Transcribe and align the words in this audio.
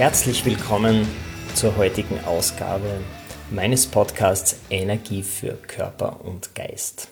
Herzlich 0.00 0.46
willkommen 0.46 1.06
zur 1.54 1.76
heutigen 1.76 2.24
Ausgabe 2.24 3.02
meines 3.50 3.86
Podcasts 3.86 4.56
Energie 4.70 5.22
für 5.22 5.58
Körper 5.66 6.24
und 6.24 6.54
Geist. 6.54 7.08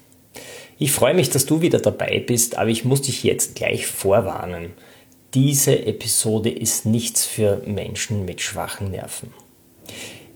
Ich 0.79 0.93
freue 0.93 1.13
mich, 1.13 1.29
dass 1.29 1.45
du 1.45 1.61
wieder 1.61 1.81
dabei 1.81 2.19
bist, 2.19 2.57
aber 2.57 2.71
ich 2.71 2.87
muss 2.87 3.03
dich 3.03 3.25
jetzt 3.25 3.57
gleich 3.57 3.87
vorwarnen. 3.87 4.71
Diese 5.35 5.85
Episode 5.85 6.49
ist 6.49 6.87
nichts 6.87 7.27
für 7.27 7.61
Menschen 7.67 8.25
mit 8.25 8.41
schwachen 8.41 8.91
Nerven. 8.91 9.35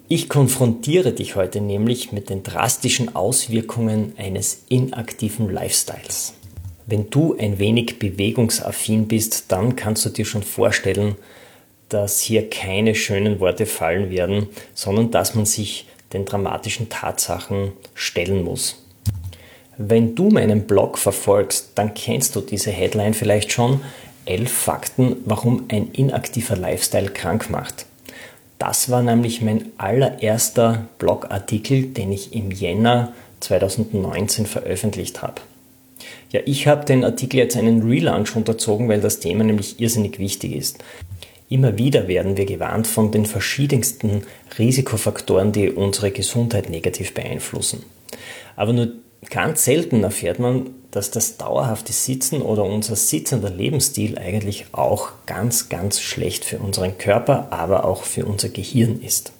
Ich 0.08 0.28
konfrontiere 0.28 1.14
dich 1.14 1.36
heute 1.36 1.62
nämlich 1.62 2.12
mit 2.12 2.28
den 2.28 2.42
drastischen 2.42 3.16
Auswirkungen 3.16 4.12
eines 4.18 4.64
inaktiven 4.68 5.48
Lifestyles. 5.48 6.34
Wenn 6.84 7.08
du 7.08 7.34
ein 7.34 7.58
wenig 7.58 7.98
bewegungsaffin 7.98 9.08
bist, 9.08 9.46
dann 9.48 9.74
kannst 9.74 10.04
du 10.04 10.10
dir 10.10 10.26
schon 10.26 10.42
vorstellen, 10.42 11.16
dass 11.92 12.20
hier 12.20 12.48
keine 12.48 12.94
schönen 12.94 13.40
Worte 13.40 13.66
fallen 13.66 14.10
werden, 14.10 14.48
sondern 14.74 15.10
dass 15.10 15.34
man 15.34 15.46
sich 15.46 15.86
den 16.12 16.24
dramatischen 16.24 16.88
Tatsachen 16.88 17.72
stellen 17.94 18.44
muss. 18.44 18.82
Wenn 19.78 20.14
du 20.14 20.28
meinen 20.28 20.66
Blog 20.66 20.98
verfolgst, 20.98 21.70
dann 21.74 21.94
kennst 21.94 22.36
du 22.36 22.40
diese 22.40 22.70
Headline 22.70 23.14
vielleicht 23.14 23.52
schon. 23.52 23.80
Elf 24.24 24.52
Fakten, 24.52 25.16
warum 25.24 25.64
ein 25.68 25.90
inaktiver 25.92 26.56
Lifestyle 26.56 27.10
krank 27.10 27.50
macht. 27.50 27.86
Das 28.58 28.90
war 28.90 29.02
nämlich 29.02 29.40
mein 29.40 29.72
allererster 29.78 30.86
Blogartikel, 30.98 31.86
den 31.86 32.12
ich 32.12 32.32
im 32.32 32.52
Jänner 32.52 33.12
2019 33.40 34.46
veröffentlicht 34.46 35.22
habe. 35.22 35.40
Ja, 36.30 36.40
ich 36.44 36.66
habe 36.66 36.84
den 36.84 37.04
Artikel 37.04 37.38
jetzt 37.38 37.56
einen 37.56 37.82
Relaunch 37.82 38.36
unterzogen, 38.36 38.88
weil 38.88 39.00
das 39.00 39.18
Thema 39.18 39.42
nämlich 39.42 39.80
irrsinnig 39.80 40.18
wichtig 40.18 40.52
ist. 40.52 40.78
Immer 41.52 41.76
wieder 41.76 42.08
werden 42.08 42.38
wir 42.38 42.46
gewarnt 42.46 42.86
von 42.86 43.10
den 43.10 43.26
verschiedensten 43.26 44.22
Risikofaktoren, 44.58 45.52
die 45.52 45.70
unsere 45.70 46.10
Gesundheit 46.10 46.70
negativ 46.70 47.12
beeinflussen. 47.12 47.82
Aber 48.56 48.72
nur 48.72 48.92
Ganz 49.30 49.64
selten 49.64 50.02
erfährt 50.02 50.40
man, 50.40 50.70
dass 50.90 51.10
das 51.10 51.36
dauerhafte 51.36 51.92
Sitzen 51.92 52.42
oder 52.42 52.64
unser 52.64 52.96
sitzender 52.96 53.50
Lebensstil 53.50 54.18
eigentlich 54.18 54.66
auch 54.72 55.12
ganz, 55.26 55.68
ganz 55.68 56.00
schlecht 56.00 56.44
für 56.44 56.58
unseren 56.58 56.98
Körper, 56.98 57.46
aber 57.50 57.84
auch 57.84 58.02
für 58.02 58.26
unser 58.26 58.48
Gehirn 58.48 59.00
ist. 59.00 59.32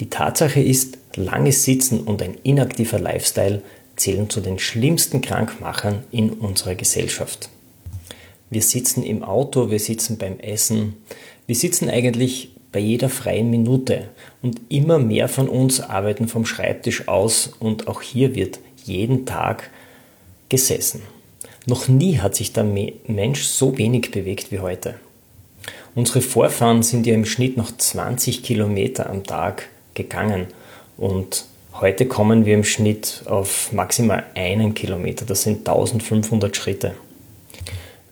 Die 0.00 0.08
Tatsache 0.08 0.60
ist, 0.60 0.98
langes 1.16 1.64
Sitzen 1.64 2.02
und 2.02 2.22
ein 2.22 2.36
inaktiver 2.44 3.00
Lifestyle 3.00 3.62
zählen 3.96 4.30
zu 4.30 4.40
den 4.40 4.60
schlimmsten 4.60 5.20
Krankmachern 5.20 6.04
in 6.12 6.30
unserer 6.30 6.76
Gesellschaft. 6.76 7.50
Wir 8.50 8.62
sitzen 8.62 9.02
im 9.02 9.24
Auto, 9.24 9.70
wir 9.70 9.80
sitzen 9.80 10.16
beim 10.16 10.38
Essen, 10.38 10.94
wir 11.48 11.54
sitzen 11.54 11.88
eigentlich 11.88 12.50
bei 12.72 12.78
jeder 12.78 13.08
freien 13.08 13.48
Minute 13.48 14.10
und 14.42 14.60
immer 14.68 14.98
mehr 14.98 15.28
von 15.28 15.48
uns 15.48 15.80
arbeiten 15.80 16.28
vom 16.28 16.44
Schreibtisch 16.44 17.08
aus 17.08 17.54
und 17.58 17.88
auch 17.88 18.02
hier 18.02 18.34
wird 18.34 18.60
jeden 18.84 19.24
Tag 19.24 19.70
gesessen. 20.50 21.00
Noch 21.64 21.88
nie 21.88 22.18
hat 22.18 22.34
sich 22.34 22.52
der 22.52 22.64
Mensch 22.64 23.44
so 23.44 23.78
wenig 23.78 24.10
bewegt 24.10 24.52
wie 24.52 24.58
heute. 24.58 24.96
Unsere 25.94 26.20
Vorfahren 26.20 26.82
sind 26.82 27.06
ja 27.06 27.14
im 27.14 27.24
Schnitt 27.24 27.56
noch 27.56 27.74
20 27.74 28.42
Kilometer 28.42 29.08
am 29.08 29.24
Tag 29.24 29.70
gegangen 29.94 30.48
und 30.98 31.46
heute 31.80 32.04
kommen 32.04 32.44
wir 32.44 32.54
im 32.54 32.64
Schnitt 32.64 33.22
auf 33.24 33.72
maximal 33.72 34.24
einen 34.34 34.74
Kilometer. 34.74 35.24
Das 35.24 35.44
sind 35.44 35.66
1500 35.66 36.54
Schritte. 36.54 36.92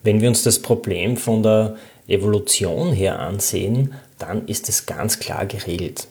Wenn 0.03 0.23
wir 0.23 0.29
uns 0.29 0.43
das 0.43 0.63
Problem 0.63 1.19
von 1.19 1.43
der 1.43 1.77
Evolution 2.09 2.93
her 2.93 3.19
ansehen, 3.21 3.95
dann 4.19 4.47
ist 4.47 4.69
es 4.69 4.87
ganz 4.87 5.19
klar 5.19 5.47
geregelt. 5.47 6.07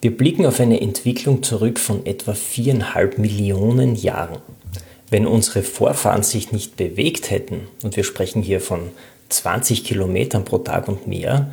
Wir 0.00 0.16
blicken 0.16 0.46
auf 0.46 0.60
eine 0.60 0.80
Entwicklung 0.80 1.42
zurück 1.42 1.78
von 1.78 2.04
etwa 2.06 2.34
viereinhalb 2.34 3.18
Millionen 3.18 3.94
Jahren. 3.94 4.38
Wenn 5.10 5.26
unsere 5.26 5.62
Vorfahren 5.62 6.22
sich 6.22 6.52
nicht 6.52 6.76
bewegt 6.76 7.30
hätten, 7.30 7.68
und 7.82 7.96
wir 7.96 8.04
sprechen 8.04 8.42
hier 8.42 8.60
von 8.60 8.90
20 9.28 9.84
Kilometern 9.84 10.44
pro 10.44 10.58
Tag 10.58 10.88
und 10.88 11.06
mehr, 11.06 11.52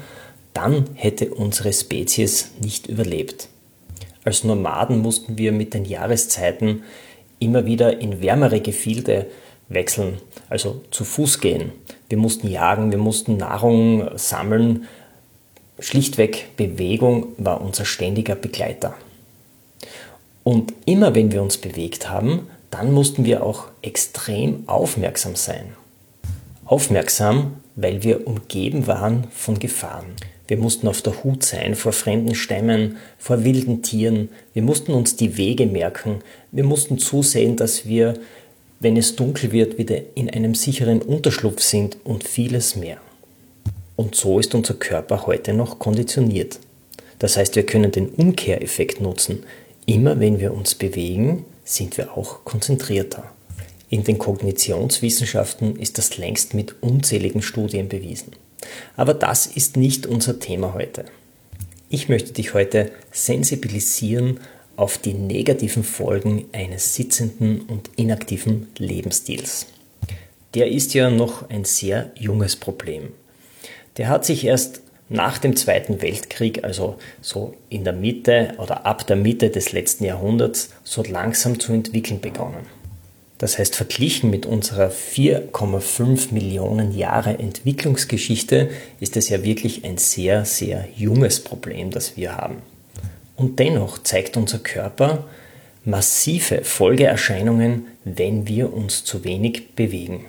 dann 0.53 0.85
hätte 0.95 1.33
unsere 1.33 1.71
Spezies 1.71 2.51
nicht 2.61 2.87
überlebt. 2.87 3.47
Als 4.23 4.43
Nomaden 4.43 4.99
mussten 4.99 5.37
wir 5.37 5.51
mit 5.51 5.73
den 5.73 5.85
Jahreszeiten 5.85 6.83
immer 7.39 7.65
wieder 7.65 7.99
in 8.01 8.21
wärmere 8.21 8.59
Gefilde 8.59 9.27
wechseln, 9.73 10.19
also 10.49 10.81
zu 10.91 11.03
Fuß 11.03 11.39
gehen. 11.39 11.71
Wir 12.09 12.17
mussten 12.17 12.47
jagen, 12.47 12.91
wir 12.91 12.99
mussten 12.99 13.37
Nahrung 13.37 14.09
sammeln, 14.17 14.87
Schlichtweg 15.79 16.55
Bewegung 16.57 17.27
war 17.37 17.59
unser 17.59 17.85
ständiger 17.85 18.35
Begleiter. 18.35 18.93
Und 20.43 20.73
immer 20.85 21.15
wenn 21.15 21.31
wir 21.31 21.41
uns 21.41 21.57
bewegt 21.57 22.09
haben, 22.09 22.47
dann 22.69 22.93
mussten 22.93 23.25
wir 23.25 23.43
auch 23.43 23.65
extrem 23.81 24.67
aufmerksam 24.67 25.35
sein. 25.35 25.73
Aufmerksam, 26.65 27.57
weil 27.75 28.03
wir 28.03 28.27
umgeben 28.27 28.87
waren 28.87 29.27
von 29.31 29.59
Gefahren. 29.59 30.15
Wir 30.47 30.57
mussten 30.57 30.87
auf 30.87 31.01
der 31.01 31.23
Hut 31.23 31.43
sein 31.43 31.75
vor 31.75 31.93
fremden 31.93 32.35
Stämmen, 32.35 32.97
vor 33.17 33.43
wilden 33.43 33.81
Tieren. 33.81 34.29
Wir 34.53 34.61
mussten 34.63 34.93
uns 34.93 35.15
die 35.15 35.37
Wege 35.37 35.65
merken. 35.65 36.19
Wir 36.51 36.63
mussten 36.63 36.97
zusehen, 36.97 37.55
dass 37.55 37.85
wir, 37.85 38.15
wenn 38.81 38.97
es 38.97 39.15
dunkel 39.15 39.51
wird, 39.51 39.77
wieder 39.77 39.99
in 40.15 40.29
einem 40.29 40.55
sicheren 40.55 41.01
Unterschlupf 41.01 41.61
sind 41.61 41.97
und 42.03 42.23
vieles 42.23 42.75
mehr. 42.75 42.97
Und 43.95 44.15
so 44.15 44.39
ist 44.39 44.55
unser 44.55 44.73
Körper 44.73 45.27
heute 45.27 45.53
noch 45.53 45.77
konditioniert. 45.77 46.59
Das 47.19 47.37
heißt, 47.37 47.55
wir 47.55 47.65
können 47.65 47.91
den 47.91 48.09
Umkehreffekt 48.09 48.99
nutzen. 48.99 49.43
Immer 49.85 50.19
wenn 50.19 50.39
wir 50.39 50.53
uns 50.53 50.73
bewegen, 50.73 51.45
sind 51.63 51.97
wir 51.97 52.17
auch 52.17 52.43
konzentrierter. 52.43 53.23
In 53.89 54.03
den 54.03 54.17
Kognitionswissenschaften 54.17 55.75
ist 55.75 55.99
das 55.99 56.17
längst 56.17 56.55
mit 56.55 56.81
unzähligen 56.81 57.43
Studien 57.43 57.89
bewiesen. 57.89 58.31
Aber 58.95 59.13
das 59.13 59.45
ist 59.45 59.77
nicht 59.77 60.07
unser 60.07 60.39
Thema 60.39 60.73
heute. 60.73 61.05
Ich 61.89 62.09
möchte 62.09 62.33
dich 62.33 62.55
heute 62.55 62.91
sensibilisieren 63.11 64.39
auf 64.75 64.97
die 64.97 65.13
negativen 65.13 65.83
Folgen 65.83 66.45
eines 66.53 66.95
sitzenden 66.95 67.61
und 67.61 67.89
inaktiven 67.95 68.67
Lebensstils. 68.77 69.67
Der 70.53 70.69
ist 70.69 70.93
ja 70.93 71.09
noch 71.09 71.49
ein 71.49 71.65
sehr 71.65 72.11
junges 72.15 72.55
Problem 72.55 73.09
der 73.97 74.09
hat 74.09 74.25
sich 74.25 74.45
erst 74.45 74.81
nach 75.09 75.37
dem 75.37 75.55
Zweiten 75.55 76.01
Weltkrieg, 76.01 76.63
also 76.63 76.95
so 77.21 77.55
in 77.69 77.83
der 77.83 77.93
Mitte 77.93 78.53
oder 78.57 78.85
ab 78.85 79.05
der 79.07 79.17
Mitte 79.17 79.49
des 79.49 79.73
letzten 79.73 80.05
Jahrhunderts, 80.05 80.69
so 80.83 81.03
langsam 81.03 81.59
zu 81.59 81.73
entwickeln 81.73 82.21
begonnen. 82.21 82.65
Das 83.37 83.57
heißt, 83.57 83.75
verglichen 83.75 84.29
mit 84.29 84.45
unserer 84.45 84.89
4,5 84.89 86.31
Millionen 86.31 86.95
Jahre 86.95 87.39
Entwicklungsgeschichte 87.39 88.69
ist 88.99 89.17
es 89.17 89.29
ja 89.29 89.43
wirklich 89.43 89.83
ein 89.83 89.97
sehr, 89.97 90.45
sehr 90.45 90.87
junges 90.95 91.43
Problem, 91.43 91.89
das 91.89 92.15
wir 92.15 92.37
haben. 92.37 92.61
Und 93.35 93.59
dennoch 93.59 93.97
zeigt 94.03 94.37
unser 94.37 94.59
Körper 94.59 95.25
massive 95.83 96.63
Folgeerscheinungen, 96.63 97.87
wenn 98.03 98.47
wir 98.47 98.73
uns 98.73 99.03
zu 99.03 99.23
wenig 99.23 99.75
bewegen. 99.75 100.25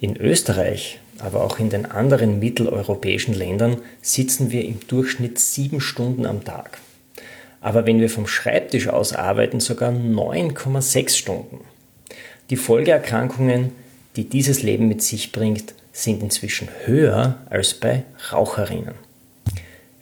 In 0.00 0.16
Österreich 0.16 1.00
aber 1.18 1.42
auch 1.42 1.58
in 1.58 1.70
den 1.70 1.86
anderen 1.86 2.38
mitteleuropäischen 2.38 3.34
Ländern 3.34 3.78
sitzen 4.02 4.50
wir 4.50 4.64
im 4.64 4.80
Durchschnitt 4.86 5.38
sieben 5.38 5.80
Stunden 5.80 6.26
am 6.26 6.44
Tag. 6.44 6.78
Aber 7.60 7.86
wenn 7.86 8.00
wir 8.00 8.10
vom 8.10 8.26
Schreibtisch 8.26 8.88
aus 8.88 9.12
arbeiten, 9.12 9.60
sogar 9.60 9.90
9,6 9.90 11.16
Stunden. 11.16 11.60
Die 12.50 12.56
Folgeerkrankungen, 12.56 13.72
die 14.14 14.28
dieses 14.28 14.62
Leben 14.62 14.88
mit 14.88 15.02
sich 15.02 15.32
bringt, 15.32 15.74
sind 15.92 16.22
inzwischen 16.22 16.68
höher 16.84 17.38
als 17.48 17.74
bei 17.74 18.04
Raucherinnen. 18.30 18.94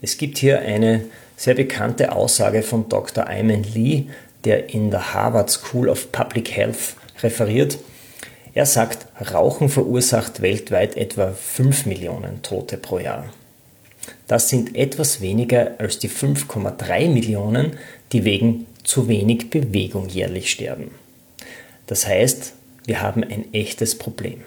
Es 0.02 0.19
gibt 0.19 0.38
hier 0.38 0.60
eine 0.60 1.04
sehr 1.36 1.54
bekannte 1.54 2.12
Aussage 2.12 2.62
von 2.62 2.88
Dr. 2.88 3.26
Ayman 3.26 3.64
Lee, 3.75 4.06
der 4.44 4.70
in 4.70 4.90
der 4.90 5.14
Harvard 5.14 5.50
School 5.50 5.88
of 5.88 6.12
Public 6.12 6.50
Health 6.50 6.96
referiert. 7.22 7.78
Er 8.54 8.66
sagt, 8.66 9.06
Rauchen 9.32 9.69
verursacht 9.69 10.42
weltweit 10.42 10.96
etwa 10.96 11.32
5 11.32 11.86
Millionen 11.86 12.42
Tote 12.42 12.76
pro 12.76 12.98
Jahr. 12.98 13.32
Das 14.26 14.48
sind 14.48 14.76
etwas 14.76 15.20
weniger 15.20 15.72
als 15.78 15.98
die 15.98 16.10
5,3 16.10 17.08
Millionen, 17.08 17.78
die 18.12 18.25
wegen 18.25 18.66
zu 18.84 19.08
wenig 19.08 19.50
Bewegung 19.50 20.08
jährlich 20.08 20.50
sterben. 20.50 20.90
Das 21.87 22.06
heißt, 22.06 22.52
wir 22.84 23.00
haben 23.00 23.25
ein 23.25 23.52
echtes 23.52 23.96
Problem. 23.96 24.42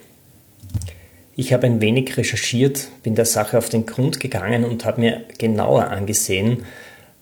Ich 1.40 1.54
habe 1.54 1.68
ein 1.68 1.82
wenig 1.82 2.18
recherchiert, 2.18 2.88
bin 3.04 3.14
der 3.14 3.26
Sache 3.26 3.60
auf 3.60 3.70
den 3.70 3.86
Grund 3.86 4.20
gegangen 4.20 4.66
und 4.66 4.86
habe 4.86 5.02
mir 5.02 5.22
genauer 5.38 5.90
angesehen, 5.90 6.66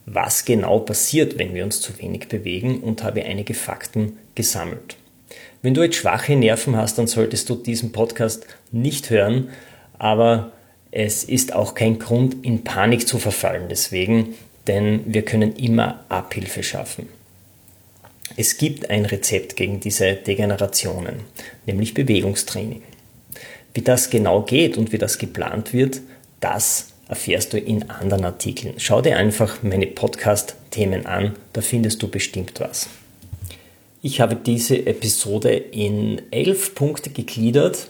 was 0.05 0.45
genau 0.45 0.79
passiert, 0.79 1.37
wenn 1.37 1.53
wir 1.53 1.65
uns 1.65 1.81
zu 1.81 1.99
wenig 1.99 2.29
bewegen 2.29 2.79
und 2.79 3.03
habe 3.03 3.25
einige 3.25 3.53
Fakten 3.53 4.17
gesammelt. 4.33 4.95
Wenn 5.61 5.73
du 5.73 5.83
jetzt 5.83 5.97
schwache 5.97 6.37
Nerven 6.37 6.77
hast, 6.77 6.97
dann 6.97 7.07
solltest 7.07 7.49
du 7.49 7.55
diesen 7.55 7.91
Podcast 7.91 8.47
nicht 8.71 9.09
hören, 9.09 9.49
aber 9.99 10.53
es 10.91 11.25
ist 11.25 11.53
auch 11.53 11.75
kein 11.75 11.99
Grund, 11.99 12.37
in 12.45 12.63
Panik 12.63 13.09
zu 13.09 13.19
verfallen 13.19 13.65
deswegen, 13.69 14.35
denn 14.67 15.01
wir 15.07 15.23
können 15.23 15.57
immer 15.57 16.05
Abhilfe 16.07 16.63
schaffen. 16.63 17.09
Es 18.37 18.57
gibt 18.57 18.89
ein 18.89 19.03
Rezept 19.03 19.57
gegen 19.57 19.81
diese 19.81 20.13
Degenerationen, 20.13 21.19
nämlich 21.65 21.93
Bewegungstraining. 21.93 22.81
Wie 23.75 23.81
das 23.81 24.09
genau 24.09 24.41
geht 24.41 24.77
und 24.77 24.93
wie 24.93 24.97
das 24.97 25.17
geplant 25.17 25.73
wird, 25.73 25.99
das 26.39 26.93
erfährst 27.09 27.51
du 27.51 27.59
in 27.59 27.89
anderen 27.89 28.23
Artikeln. 28.23 28.75
Schau 28.77 29.01
dir 29.01 29.17
einfach 29.17 29.63
meine 29.63 29.85
Podcast-Themen 29.85 31.05
an, 31.05 31.35
da 31.51 31.59
findest 31.59 32.01
du 32.01 32.07
bestimmt 32.07 32.61
was. 32.61 32.87
Ich 34.01 34.21
habe 34.21 34.37
diese 34.37 34.85
Episode 34.85 35.49
in 35.49 36.21
elf 36.31 36.73
Punkte 36.73 37.09
gegliedert, 37.09 37.89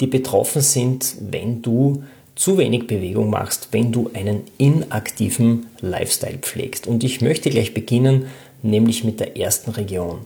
die 0.00 0.08
betroffen 0.08 0.60
sind, 0.60 1.14
wenn 1.20 1.62
du 1.62 2.02
zu 2.34 2.58
wenig 2.58 2.88
Bewegung 2.88 3.30
machst, 3.30 3.68
wenn 3.70 3.92
du 3.92 4.10
einen 4.14 4.42
inaktiven 4.58 5.68
Lifestyle 5.80 6.38
pflegst. 6.38 6.88
Und 6.88 7.04
ich 7.04 7.20
möchte 7.20 7.48
gleich 7.48 7.74
beginnen, 7.74 8.26
nämlich 8.62 9.04
mit 9.04 9.20
der 9.20 9.36
ersten 9.36 9.70
Region. 9.70 10.22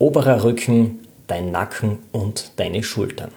Oberer 0.00 0.42
Rücken, 0.42 0.98
dein 1.28 1.52
Nacken 1.52 1.98
und 2.10 2.50
deine 2.56 2.82
Schultern. 2.82 3.30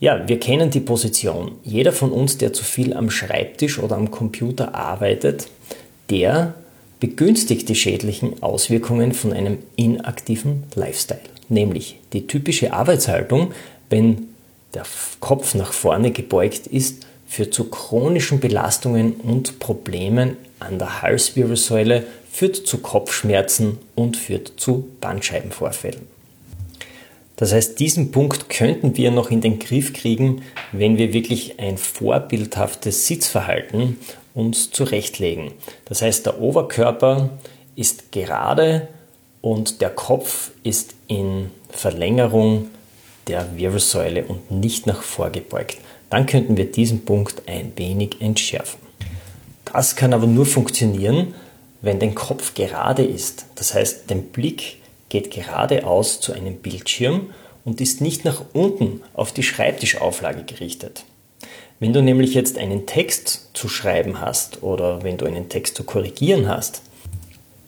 Ja, 0.00 0.26
wir 0.26 0.40
kennen 0.40 0.70
die 0.70 0.80
Position. 0.80 1.52
Jeder 1.62 1.92
von 1.92 2.10
uns, 2.10 2.38
der 2.38 2.54
zu 2.54 2.64
viel 2.64 2.94
am 2.94 3.10
Schreibtisch 3.10 3.78
oder 3.78 3.96
am 3.96 4.10
Computer 4.10 4.74
arbeitet, 4.74 5.46
der 6.08 6.54
begünstigt 7.00 7.68
die 7.68 7.74
schädlichen 7.74 8.42
Auswirkungen 8.42 9.12
von 9.12 9.34
einem 9.34 9.58
inaktiven 9.76 10.64
Lifestyle. 10.74 11.20
Nämlich 11.50 11.98
die 12.14 12.26
typische 12.26 12.72
Arbeitshaltung, 12.72 13.52
wenn 13.90 14.28
der 14.72 14.84
Kopf 15.20 15.54
nach 15.54 15.74
vorne 15.74 16.12
gebeugt 16.12 16.66
ist, 16.66 17.06
führt 17.28 17.52
zu 17.52 17.64
chronischen 17.64 18.40
Belastungen 18.40 19.12
und 19.12 19.58
Problemen 19.58 20.38
an 20.60 20.78
der 20.78 21.02
Halswirbelsäule, 21.02 22.04
führt 22.32 22.56
zu 22.56 22.78
Kopfschmerzen 22.78 23.78
und 23.94 24.16
führt 24.16 24.54
zu 24.56 24.88
Bandscheibenvorfällen. 25.00 26.19
Das 27.40 27.54
heißt, 27.54 27.80
diesen 27.80 28.10
Punkt 28.10 28.50
könnten 28.50 28.98
wir 28.98 29.10
noch 29.10 29.30
in 29.30 29.40
den 29.40 29.58
Griff 29.58 29.94
kriegen, 29.94 30.42
wenn 30.72 30.98
wir 30.98 31.14
wirklich 31.14 31.58
ein 31.58 31.78
vorbildhaftes 31.78 33.06
Sitzverhalten 33.06 33.96
uns 34.34 34.70
zurechtlegen. 34.70 35.52
Das 35.86 36.02
heißt, 36.02 36.26
der 36.26 36.38
Oberkörper 36.38 37.30
ist 37.76 38.12
gerade 38.12 38.88
und 39.40 39.80
der 39.80 39.88
Kopf 39.88 40.50
ist 40.64 40.94
in 41.08 41.50
Verlängerung 41.70 42.68
der 43.26 43.56
Wirbelsäule 43.56 44.24
und 44.24 44.50
nicht 44.50 44.86
nach 44.86 45.00
vorgebeugt. 45.00 45.78
Dann 46.10 46.26
könnten 46.26 46.58
wir 46.58 46.70
diesen 46.70 47.06
Punkt 47.06 47.44
ein 47.46 47.72
wenig 47.76 48.20
entschärfen. 48.20 48.80
Das 49.64 49.96
kann 49.96 50.12
aber 50.12 50.26
nur 50.26 50.44
funktionieren, 50.44 51.32
wenn 51.80 52.00
dein 52.00 52.14
Kopf 52.14 52.52
gerade 52.52 53.02
ist. 53.02 53.46
Das 53.54 53.72
heißt, 53.72 54.10
dein 54.10 54.24
Blick 54.24 54.79
geht 55.10 55.30
geradeaus 55.30 56.20
zu 56.20 56.32
einem 56.32 56.56
Bildschirm 56.56 57.30
und 57.66 57.82
ist 57.82 58.00
nicht 58.00 58.24
nach 58.24 58.42
unten 58.54 59.02
auf 59.12 59.32
die 59.32 59.42
Schreibtischauflage 59.42 60.44
gerichtet. 60.44 61.04
Wenn 61.78 61.92
du 61.92 62.02
nämlich 62.02 62.34
jetzt 62.34 62.56
einen 62.56 62.86
Text 62.86 63.50
zu 63.52 63.68
schreiben 63.68 64.20
hast 64.20 64.62
oder 64.62 65.02
wenn 65.02 65.18
du 65.18 65.26
einen 65.26 65.48
Text 65.50 65.76
zu 65.76 65.84
korrigieren 65.84 66.48
hast, 66.48 66.82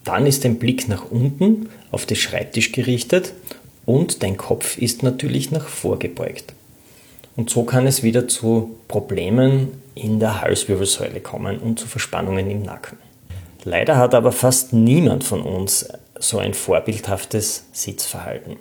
dann 0.03 0.25
ist 0.25 0.43
dein 0.45 0.59
Blick 0.59 0.87
nach 0.87 1.09
unten 1.09 1.69
auf 1.91 2.05
den 2.05 2.17
Schreibtisch 2.17 2.71
gerichtet 2.71 3.33
und 3.85 4.23
dein 4.23 4.37
Kopf 4.37 4.77
ist 4.77 5.03
natürlich 5.03 5.51
nach 5.51 5.67
vorgebeugt. 5.67 6.53
Und 7.35 7.49
so 7.49 7.63
kann 7.63 7.87
es 7.87 8.03
wieder 8.03 8.27
zu 8.27 8.75
Problemen 8.87 9.69
in 9.95 10.19
der 10.19 10.41
Halswirbelsäule 10.41 11.19
kommen 11.19 11.57
und 11.57 11.79
zu 11.79 11.87
Verspannungen 11.87 12.49
im 12.49 12.61
Nacken. 12.61 12.97
Leider 13.63 13.97
hat 13.97 14.13
aber 14.13 14.31
fast 14.31 14.73
niemand 14.73 15.23
von 15.23 15.41
uns 15.41 15.87
so 16.23 16.39
ein 16.39 16.53
vorbildhaftes 16.53 17.65
Sitzverhalten. 17.73 18.55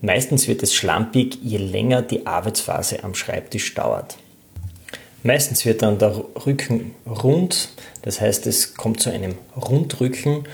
Meistens 0.00 0.48
wird 0.48 0.62
es 0.62 0.74
schlampig, 0.74 1.38
je 1.42 1.58
länger 1.58 2.02
die 2.02 2.26
Arbeitsphase 2.26 3.04
am 3.04 3.14
Schreibtisch 3.14 3.74
dauert. 3.74 4.16
Meistens 5.22 5.64
wird 5.64 5.82
dann 5.82 5.98
der 5.98 6.22
Rücken 6.46 6.94
rund, 7.06 7.70
das 8.02 8.20
heißt 8.20 8.46
es 8.46 8.74
kommt 8.74 9.00
zu 9.00 9.10
einem 9.10 9.36
Rundrücken 9.56 10.44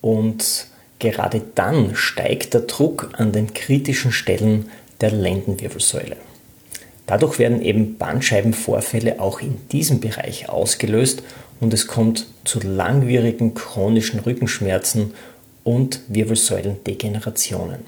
und 0.00 0.66
gerade 0.98 1.42
dann 1.54 1.94
steigt 1.94 2.54
der 2.54 2.62
Druck 2.62 3.10
an 3.14 3.32
den 3.32 3.54
kritischen 3.54 4.12
Stellen 4.12 4.70
der 5.00 5.10
Lendenwirbelsäule. 5.12 6.16
Dadurch 7.06 7.38
werden 7.38 7.62
eben 7.62 7.96
Bandscheibenvorfälle 7.96 9.20
auch 9.20 9.40
in 9.40 9.56
diesem 9.68 10.00
Bereich 10.00 10.48
ausgelöst 10.48 11.22
und 11.58 11.72
es 11.74 11.86
kommt 11.86 12.26
zu 12.44 12.60
langwierigen 12.60 13.54
chronischen 13.54 14.20
Rückenschmerzen 14.20 15.14
und 15.64 16.00
Wirbelsäulendegenerationen. 16.08 17.80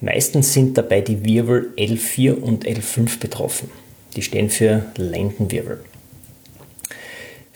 Meistens 0.00 0.52
sind 0.52 0.76
dabei 0.76 1.00
die 1.00 1.24
Wirbel 1.24 1.72
L4 1.76 2.34
und 2.34 2.66
L5 2.66 3.18
betroffen. 3.18 3.70
Die 4.14 4.22
stehen 4.22 4.50
für 4.50 4.86
Lendenwirbel. 4.96 5.80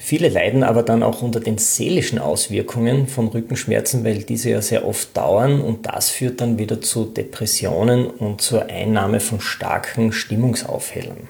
Viele 0.02 0.30
leiden 0.30 0.62
aber 0.62 0.82
dann 0.82 1.02
auch 1.02 1.20
unter 1.20 1.40
den 1.40 1.58
seelischen 1.58 2.18
Auswirkungen 2.18 3.06
von 3.06 3.28
Rückenschmerzen, 3.28 4.02
weil 4.02 4.22
diese 4.22 4.50
ja 4.50 4.62
sehr 4.62 4.88
oft 4.88 5.14
dauern 5.14 5.60
und 5.60 5.86
das 5.86 6.08
führt 6.08 6.40
dann 6.40 6.58
wieder 6.58 6.80
zu 6.80 7.04
Depressionen 7.04 8.06
und 8.06 8.40
zur 8.40 8.66
Einnahme 8.66 9.20
von 9.20 9.40
starken 9.40 10.10
Stimmungsaufhellern. 10.10 11.28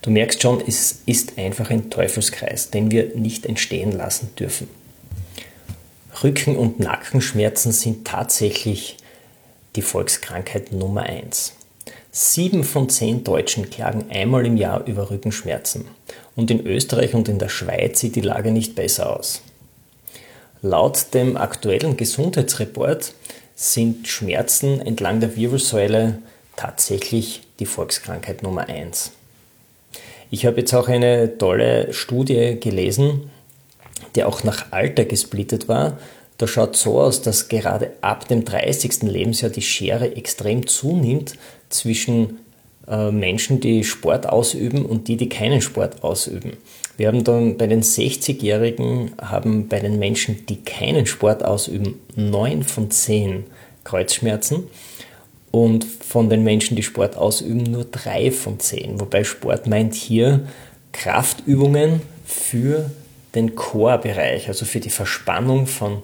Du 0.00 0.10
merkst 0.10 0.40
schon, 0.40 0.62
es 0.66 1.02
ist 1.06 1.36
einfach 1.36 1.70
ein 1.70 1.90
Teufelskreis, 1.90 2.70
den 2.70 2.90
wir 2.90 3.16
nicht 3.16 3.46
entstehen 3.46 3.90
lassen 3.90 4.30
dürfen. 4.38 4.68
Rücken- 6.24 6.56
und 6.56 6.80
Nackenschmerzen 6.80 7.70
sind 7.70 8.06
tatsächlich 8.06 8.96
die 9.76 9.82
Volkskrankheit 9.82 10.72
Nummer 10.72 11.02
1. 11.02 11.52
Sieben 12.12 12.64
von 12.64 12.88
zehn 12.88 13.24
Deutschen 13.24 13.68
klagen 13.68 14.06
einmal 14.08 14.46
im 14.46 14.56
Jahr 14.56 14.86
über 14.86 15.10
Rückenschmerzen. 15.10 15.84
Und 16.34 16.50
in 16.50 16.66
Österreich 16.66 17.12
und 17.14 17.28
in 17.28 17.38
der 17.38 17.50
Schweiz 17.50 18.00
sieht 18.00 18.16
die 18.16 18.22
Lage 18.22 18.52
nicht 18.52 18.74
besser 18.74 19.14
aus. 19.14 19.42
Laut 20.62 21.12
dem 21.12 21.36
aktuellen 21.36 21.98
Gesundheitsreport 21.98 23.12
sind 23.54 24.08
Schmerzen 24.08 24.80
entlang 24.80 25.20
der 25.20 25.36
Wirbelsäule 25.36 26.20
tatsächlich 26.56 27.42
die 27.58 27.66
Volkskrankheit 27.66 28.42
Nummer 28.42 28.66
1. 28.70 29.12
Ich 30.30 30.46
habe 30.46 30.60
jetzt 30.60 30.72
auch 30.72 30.88
eine 30.88 31.36
tolle 31.36 31.92
Studie 31.92 32.58
gelesen, 32.58 33.30
die 34.14 34.24
auch 34.24 34.44
nach 34.44 34.72
Alter 34.72 35.04
gesplittet 35.04 35.68
war. 35.68 35.98
Da 36.38 36.46
schaut 36.46 36.76
so 36.76 37.00
aus, 37.00 37.22
dass 37.22 37.48
gerade 37.48 37.92
ab 38.00 38.28
dem 38.28 38.44
30. 38.44 39.02
Lebensjahr 39.02 39.50
die 39.50 39.62
Schere 39.62 40.16
extrem 40.16 40.66
zunimmt 40.66 41.34
zwischen 41.68 42.40
äh, 42.88 43.10
Menschen, 43.10 43.60
die 43.60 43.84
Sport 43.84 44.28
ausüben 44.28 44.84
und 44.84 45.08
die, 45.08 45.16
die 45.16 45.28
keinen 45.28 45.60
Sport 45.60 46.02
ausüben. 46.02 46.54
Wir 46.96 47.08
haben 47.08 47.24
dann 47.24 47.56
bei 47.56 47.66
den 47.66 47.82
60-Jährigen, 47.82 49.12
haben 49.20 49.68
bei 49.68 49.80
den 49.80 49.98
Menschen, 49.98 50.46
die 50.46 50.56
keinen 50.56 51.06
Sport 51.06 51.44
ausüben, 51.44 52.00
9 52.16 52.62
von 52.62 52.90
10 52.90 53.44
Kreuzschmerzen 53.84 54.64
und 55.50 55.84
von 55.84 56.28
den 56.28 56.42
Menschen, 56.42 56.76
die 56.76 56.82
Sport 56.82 57.16
ausüben, 57.16 57.62
nur 57.62 57.84
3 57.84 58.30
von 58.32 58.58
10. 58.58 59.00
Wobei 59.00 59.24
Sport 59.24 59.66
meint 59.66 59.94
hier 59.94 60.46
Kraftübungen 60.92 62.02
für 62.24 62.90
den 63.34 63.54
Chorbereich, 63.54 64.48
also 64.48 64.64
für 64.64 64.80
die 64.80 64.90
Verspannung 64.90 65.66
von 65.66 66.02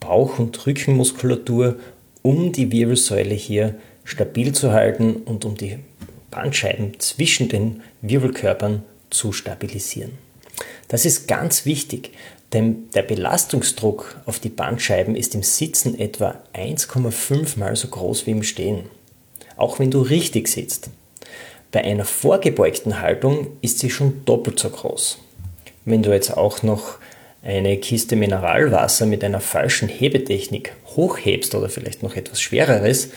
Bauch- 0.00 0.38
und 0.38 0.66
Rückenmuskulatur, 0.66 1.76
um 2.22 2.52
die 2.52 2.70
Wirbelsäule 2.70 3.34
hier 3.34 3.74
stabil 4.04 4.52
zu 4.52 4.72
halten 4.72 5.16
und 5.16 5.44
um 5.44 5.56
die 5.56 5.78
Bandscheiben 6.30 6.98
zwischen 7.00 7.48
den 7.48 7.82
Wirbelkörpern 8.02 8.82
zu 9.10 9.32
stabilisieren. 9.32 10.12
Das 10.88 11.04
ist 11.04 11.28
ganz 11.28 11.64
wichtig, 11.64 12.12
Denn 12.54 12.88
der 12.94 13.02
Belastungsdruck 13.02 14.16
auf 14.26 14.38
die 14.38 14.48
Bandscheiben 14.48 15.16
ist 15.16 15.34
im 15.34 15.42
Sitzen 15.42 15.98
etwa 15.98 16.36
1,5 16.54 17.58
mal 17.58 17.74
so 17.74 17.88
groß 17.88 18.26
wie 18.26 18.30
im 18.30 18.44
Stehen. 18.44 18.84
Auch 19.56 19.80
wenn 19.80 19.90
du 19.90 20.00
richtig 20.00 20.46
sitzt. 20.46 20.88
Bei 21.72 21.82
einer 21.82 22.04
vorgebeugten 22.04 23.00
Haltung 23.00 23.48
ist 23.60 23.80
sie 23.80 23.90
schon 23.90 24.24
doppelt 24.24 24.60
so 24.60 24.70
groß. 24.70 25.18
Wenn 25.84 26.02
du 26.02 26.12
jetzt 26.12 26.36
auch 26.36 26.62
noch 26.62 26.96
eine 27.42 27.76
Kiste 27.76 28.16
Mineralwasser 28.16 29.04
mit 29.06 29.22
einer 29.22 29.40
falschen 29.40 29.88
Hebetechnik 29.88 30.74
hochhebst 30.96 31.54
oder 31.54 31.68
vielleicht 31.68 32.02
noch 32.02 32.16
etwas 32.16 32.40
schwereres, 32.40 33.10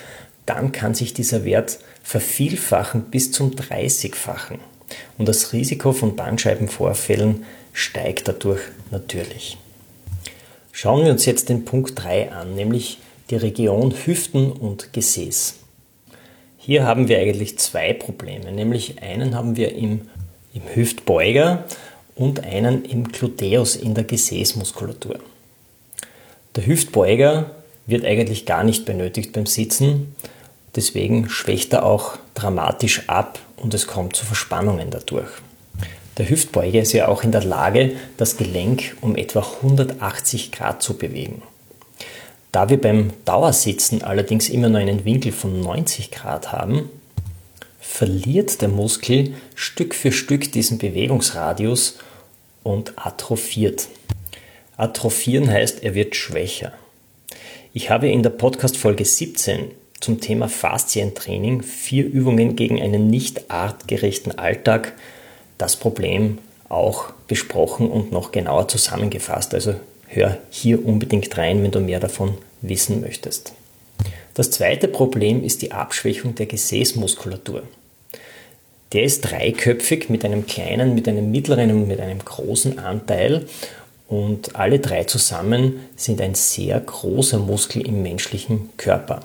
dann 0.46 0.72
kann 0.72 0.94
sich 0.94 1.14
dieser 1.14 1.46
Wert 1.46 1.80
vervielfachen 2.04 3.04
bis 3.04 3.32
zum 3.32 3.52
30-fachen. 3.52 4.60
Und 5.18 5.28
das 5.28 5.54
Risiko 5.54 5.92
von 5.92 6.16
Bandscheibenvorfällen 6.16 7.46
steigt 7.74 8.28
dadurch 8.28 8.62
natürlich. 8.92 9.58
Schauen 10.72 11.06
wir 11.06 11.12
uns 11.12 11.26
jetzt 11.26 11.50
den 11.50 11.66
Punkt 11.66 11.94
3 11.96 12.32
an, 12.32 12.56
nämlich 12.56 13.00
die 13.30 13.36
Region 13.36 13.94
Hüften 14.06 14.52
und 14.52 14.94
Gesäß. 14.94 15.56
Hier 16.58 16.86
haben 16.86 17.08
wir 17.08 17.20
eigentlich 17.20 17.58
zwei 17.60 17.94
Probleme, 17.94 18.52
nämlich 18.52 19.02
einen 19.02 19.36
haben 19.36 19.56
wir 19.56 19.74
im, 19.74 20.02
im 20.54 20.62
Hüftbeuger 20.76 21.66
und 22.18 22.44
einen 22.44 22.84
im 22.84 23.12
Gluteus 23.12 23.76
in 23.76 23.94
der 23.94 24.04
Gesäßmuskulatur. 24.04 25.20
Der 26.56 26.66
Hüftbeuger 26.66 27.52
wird 27.86 28.06
eigentlich 28.06 28.46
gar 28.46 28.64
nicht 28.64 28.86
benötigt 28.86 29.32
beim 29.32 29.46
Sitzen, 29.46 30.16
deswegen 30.76 31.30
schwächt 31.30 31.74
er 31.74 31.86
auch 31.86 32.18
dramatisch 32.34 33.08
ab 33.08 33.40
und 33.56 33.74
es 33.74 33.88
kommt 33.88 34.16
zu 34.16 34.26
Verspannungen 34.26 34.90
dadurch. 34.90 35.30
Der 36.18 36.28
Hüftbeuger 36.28 36.82
ist 36.82 36.94
ja 36.94 37.08
auch 37.08 37.24
in 37.24 37.32
der 37.32 37.44
Lage, 37.44 37.96
das 38.18 38.38
Gelenk 38.38 38.98
um 39.02 39.16
etwa 39.16 39.46
180 39.62 40.52
Grad 40.52 40.82
zu 40.82 40.98
bewegen. 40.98 41.44
Da 42.52 42.70
wir 42.70 42.82
beim 42.82 43.12
Dauersitzen 43.26 44.04
allerdings 44.04 44.50
immer 44.50 44.70
nur 44.70 44.80
einen 44.80 45.06
Winkel 45.06 45.32
von 45.32 45.62
90 45.62 46.10
Grad 46.10 46.52
haben, 46.52 46.90
verliert 47.80 48.62
der 48.62 48.70
Muskel 48.70 49.36
Stück 49.54 49.94
für 49.94 50.12
Stück 50.12 50.52
diesen 50.52 50.80
Bewegungsradius 50.80 52.00
und 52.68 52.94
atrophiert. 52.98 53.88
Atrophieren 54.76 55.50
heißt, 55.50 55.84
er 55.84 55.96
wird 55.96 56.16
schwächer. 56.16 56.74
Ich 57.74 57.90
habe 57.90 58.10
in 58.10 58.24
der 58.24 58.30
Podcast-Folge 58.30 59.06
17 59.06 59.72
zum 60.02 60.20
Thema 60.20 60.50
Faszientraining 60.50 61.64
vier 61.64 62.06
Übungen 62.06 62.58
gegen 62.58 62.82
einen 62.82 63.10
nicht 63.10 63.50
artgerechten 63.50 64.38
Alltag 64.38 64.94
das 65.58 65.78
Problem 65.78 66.40
auch 66.70 67.12
besprochen 67.28 67.90
und 67.90 68.12
noch 68.12 68.32
genauer 68.32 68.68
zusammengefasst. 68.68 69.54
Also 69.54 69.76
hör 70.08 70.38
hier 70.50 70.86
unbedingt 70.86 71.36
rein, 71.38 71.64
wenn 71.64 71.72
du 71.72 71.80
mehr 71.80 72.02
davon 72.02 72.38
wissen 72.62 73.00
möchtest. 73.00 73.54
Das 74.34 74.52
zweite 74.52 74.90
Problem 74.90 75.44
ist 75.44 75.62
die 75.62 75.72
Abschwächung 75.72 76.36
der 76.36 76.46
Gesäßmuskulatur. 76.46 77.64
Der 78.94 79.04
ist 79.04 79.22
dreiköpfig 79.22 80.10
mit 80.10 80.24
einem 80.24 80.46
kleinen, 80.46 80.96
mit 80.96 81.08
einem 81.08 81.30
mittleren 81.32 81.72
und 81.72 81.88
mit 81.88 82.00
einem 82.00 82.20
großen 82.20 82.80
Anteil 82.80 83.46
und 84.08 84.56
alle 84.56 84.80
drei 84.80 85.04
zusammen 85.04 85.82
sind 85.98 86.22
ein 86.22 86.36
sehr 86.36 86.80
großer 86.80 87.40
Muskel 87.40 87.86
im 87.86 88.02
menschlichen 88.02 88.70
Körper. 88.78 89.22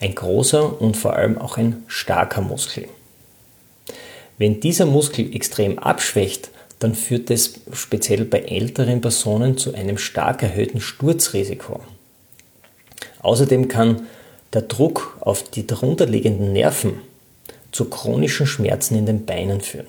Ein 0.00 0.14
großer 0.14 0.80
und 0.80 0.96
vor 0.96 1.14
allem 1.14 1.38
auch 1.38 1.56
ein 1.56 1.84
starker 1.86 2.40
Muskel. 2.40 2.88
Wenn 4.38 4.58
dieser 4.58 4.86
Muskel 4.86 5.34
extrem 5.34 5.78
abschwächt, 5.78 6.50
dann 6.80 6.96
führt 6.96 7.30
es 7.30 7.60
speziell 7.72 8.24
bei 8.24 8.40
älteren 8.40 9.00
Personen 9.00 9.56
zu 9.56 9.74
einem 9.74 9.96
stark 9.96 10.42
erhöhten 10.42 10.80
Sturzrisiko. 10.80 11.80
Außerdem 13.20 13.68
kann 13.68 14.06
der 14.52 14.62
Druck 14.62 15.16
auf 15.20 15.44
die 15.44 15.66
darunterliegenden 15.66 16.52
Nerven 16.52 17.00
zu 17.74 17.86
chronischen 17.86 18.46
Schmerzen 18.46 18.96
in 18.96 19.04
den 19.04 19.26
Beinen 19.26 19.60
führen. 19.60 19.88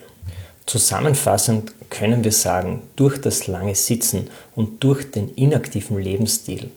Zusammenfassend 0.65 1.71
können 1.91 2.23
wir 2.23 2.31
sagen, 2.31 2.81
durch 2.95 3.21
das 3.21 3.45
lange 3.45 3.75
Sitzen 3.75 4.27
und 4.55 4.83
durch 4.83 5.11
den 5.11 5.29
inaktiven 5.35 5.99
Lebensstil 5.99 6.71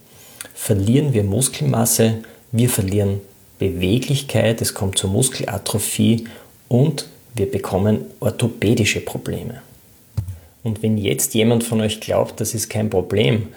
verlieren 0.55 1.15
wir 1.15 1.25
Muskelmasse, 1.25 2.19
wir 2.53 2.69
verlieren 2.69 3.23
Beweglichkeit, 3.59 4.61
es 4.61 4.75
kommt 4.75 4.99
zur 4.99 5.09
Muskelatrophie 5.09 6.29
und 6.69 7.09
wir 7.35 7.51
bekommen 7.51 8.03
orthopädische 8.21 9.01
Probleme. 9.01 9.63
Und 10.63 10.83
wenn 10.83 10.99
jetzt 10.99 11.33
jemand 11.33 11.65
von 11.65 11.81
euch 11.81 12.01
glaubt, 12.01 12.39
das 12.41 12.53
ist 12.53 12.69
kein 12.69 12.91
Problem, 12.91 13.49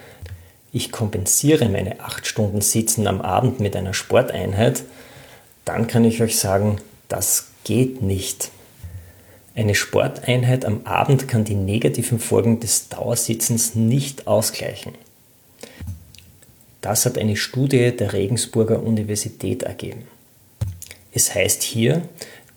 ich 0.72 0.94
kompensiere 0.94 1.68
meine 1.68 2.00
8 2.00 2.26
Stunden 2.26 2.62
Sitzen 2.62 3.08
am 3.08 3.20
Abend 3.20 3.60
mit 3.60 3.76
einer 3.76 3.94
Sporteinheit, 3.94 4.84
dann 5.66 5.88
kann 5.88 6.06
ich 6.06 6.22
euch 6.22 6.40
sagen, 6.40 6.78
das 7.12 7.52
geht 7.64 8.02
nicht. 8.02 8.52
Eine 9.54 9.76
Sporteinheit 9.76 10.64
am 10.64 10.86
Abend 10.86 11.28
kann 11.28 11.44
die 11.44 11.56
negativen 11.56 12.20
Folgen 12.20 12.62
des 12.62 12.88
Dauersitzens 12.88 13.76
nicht 13.76 14.28
ausgleichen. 14.28 14.94
Das 16.80 17.06
hat 17.06 17.18
eine 17.18 17.36
Studie 17.36 17.92
der 17.92 18.14
Regensburger 18.14 18.82
Universität 18.82 19.64
ergeben. 19.64 20.04
Es 21.12 21.36
heißt 21.36 21.62
hier, 21.62 22.02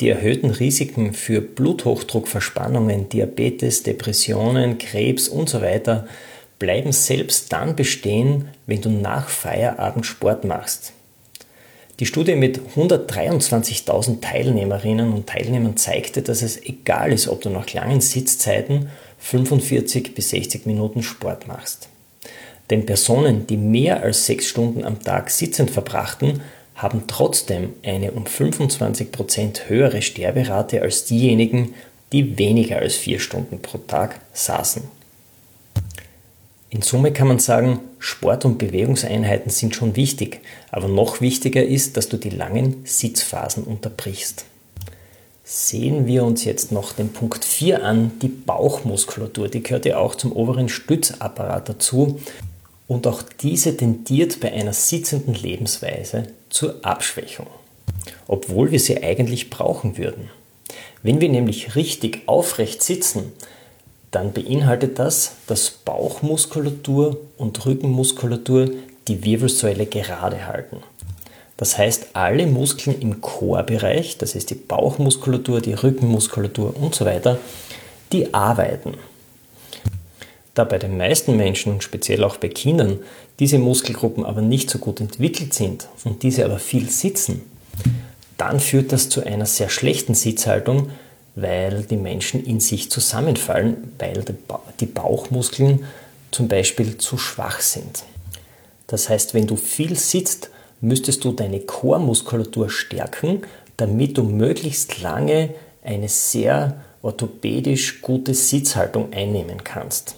die 0.00 0.08
erhöhten 0.08 0.50
Risiken 0.50 1.12
für 1.12 1.40
Bluthochdruckverspannungen, 1.40 3.08
Diabetes, 3.08 3.82
Depressionen, 3.82 4.78
Krebs 4.78 5.28
usw. 5.28 5.80
So 5.84 6.04
bleiben 6.58 6.92
selbst 6.92 7.52
dann 7.52 7.74
bestehen, 7.74 8.48
wenn 8.66 8.80
du 8.80 8.88
nach 8.88 9.28
Feierabend 9.28 10.06
Sport 10.06 10.44
machst. 10.44 10.92
Die 12.00 12.06
Studie 12.06 12.34
mit 12.34 12.60
123.000 12.74 14.20
Teilnehmerinnen 14.20 15.12
und 15.12 15.28
Teilnehmern 15.28 15.76
zeigte, 15.76 16.22
dass 16.22 16.42
es 16.42 16.60
egal 16.64 17.12
ist, 17.12 17.28
ob 17.28 17.40
du 17.40 17.50
nach 17.50 17.72
langen 17.72 18.00
Sitzzeiten 18.00 18.88
45 19.18 20.12
bis 20.12 20.30
60 20.30 20.66
Minuten 20.66 21.04
Sport 21.04 21.46
machst. 21.46 21.88
Denn 22.70 22.84
Personen, 22.84 23.46
die 23.46 23.56
mehr 23.56 24.02
als 24.02 24.26
sechs 24.26 24.48
Stunden 24.48 24.84
am 24.84 25.00
Tag 25.02 25.30
sitzend 25.30 25.70
verbrachten, 25.70 26.40
haben 26.74 27.04
trotzdem 27.06 27.74
eine 27.84 28.10
um 28.10 28.24
25% 28.24 29.68
höhere 29.68 30.02
Sterberate 30.02 30.82
als 30.82 31.04
diejenigen, 31.04 31.74
die 32.12 32.36
weniger 32.38 32.78
als 32.78 32.96
vier 32.96 33.20
Stunden 33.20 33.60
pro 33.62 33.78
Tag 33.78 34.20
saßen. 34.32 34.82
In 36.74 36.82
Summe 36.82 37.12
kann 37.12 37.28
man 37.28 37.38
sagen, 37.38 37.78
Sport- 38.00 38.44
und 38.44 38.58
Bewegungseinheiten 38.58 39.48
sind 39.48 39.76
schon 39.76 39.94
wichtig, 39.94 40.40
aber 40.72 40.88
noch 40.88 41.20
wichtiger 41.20 41.64
ist, 41.64 41.96
dass 41.96 42.08
du 42.08 42.16
die 42.16 42.30
langen 42.30 42.84
Sitzphasen 42.84 43.62
unterbrichst. 43.62 44.44
Sehen 45.44 46.08
wir 46.08 46.24
uns 46.24 46.44
jetzt 46.44 46.72
noch 46.72 46.92
den 46.92 47.12
Punkt 47.12 47.44
4 47.44 47.84
an, 47.84 48.10
die 48.20 48.28
Bauchmuskulatur. 48.28 49.46
Die 49.46 49.62
gehört 49.62 49.84
ja 49.84 49.98
auch 49.98 50.16
zum 50.16 50.32
oberen 50.32 50.68
Stützapparat 50.68 51.68
dazu 51.68 52.20
und 52.88 53.06
auch 53.06 53.22
diese 53.22 53.76
tendiert 53.76 54.40
bei 54.40 54.52
einer 54.52 54.72
sitzenden 54.72 55.34
Lebensweise 55.34 56.24
zur 56.50 56.84
Abschwächung, 56.84 57.46
obwohl 58.26 58.72
wir 58.72 58.80
sie 58.80 59.00
eigentlich 59.00 59.48
brauchen 59.48 59.96
würden. 59.96 60.28
Wenn 61.04 61.20
wir 61.20 61.28
nämlich 61.28 61.76
richtig 61.76 62.22
aufrecht 62.26 62.82
sitzen, 62.82 63.32
dann 64.14 64.32
beinhaltet 64.32 64.98
das, 64.98 65.32
dass 65.46 65.70
Bauchmuskulatur 65.70 67.16
und 67.36 67.66
Rückenmuskulatur 67.66 68.70
die 69.08 69.24
Wirbelsäule 69.24 69.86
gerade 69.86 70.46
halten. 70.46 70.78
Das 71.56 71.78
heißt, 71.78 72.08
alle 72.14 72.46
Muskeln 72.46 73.00
im 73.00 73.20
Chorbereich, 73.20 74.18
das 74.18 74.34
ist 74.34 74.50
die 74.50 74.54
Bauchmuskulatur, 74.54 75.60
die 75.60 75.74
Rückenmuskulatur 75.74 76.74
und 76.76 76.94
so 76.94 77.04
weiter, 77.04 77.38
die 78.12 78.32
arbeiten. 78.34 78.94
Da 80.54 80.64
bei 80.64 80.78
den 80.78 80.96
meisten 80.96 81.36
Menschen 81.36 81.72
und 81.72 81.82
speziell 81.82 82.22
auch 82.22 82.36
bei 82.36 82.48
Kindern 82.48 83.00
diese 83.40 83.58
Muskelgruppen 83.58 84.24
aber 84.24 84.42
nicht 84.42 84.70
so 84.70 84.78
gut 84.78 85.00
entwickelt 85.00 85.54
sind 85.54 85.88
und 86.04 86.22
diese 86.22 86.44
aber 86.44 86.58
viel 86.58 86.88
sitzen, 86.88 87.42
dann 88.36 88.60
führt 88.60 88.92
das 88.92 89.08
zu 89.08 89.24
einer 89.24 89.46
sehr 89.46 89.68
schlechten 89.68 90.14
Sitzhaltung, 90.14 90.90
weil 91.34 91.82
die 91.82 91.96
Menschen 91.96 92.44
in 92.44 92.60
sich 92.60 92.90
zusammenfallen, 92.90 93.92
weil 93.98 94.24
die 94.80 94.86
Bauchmuskeln 94.86 95.84
zum 96.30 96.48
Beispiel 96.48 96.98
zu 96.98 97.18
schwach 97.18 97.60
sind. 97.60 98.04
Das 98.86 99.08
heißt, 99.08 99.34
wenn 99.34 99.46
du 99.46 99.56
viel 99.56 99.96
sitzt, 99.96 100.50
müsstest 100.80 101.24
du 101.24 101.32
deine 101.32 101.60
Chormuskulatur 101.60 102.70
stärken, 102.70 103.42
damit 103.76 104.18
du 104.18 104.22
möglichst 104.22 105.00
lange 105.00 105.50
eine 105.82 106.08
sehr 106.08 106.82
orthopädisch 107.02 108.00
gute 108.02 108.34
Sitzhaltung 108.34 109.12
einnehmen 109.12 109.62
kannst. 109.64 110.16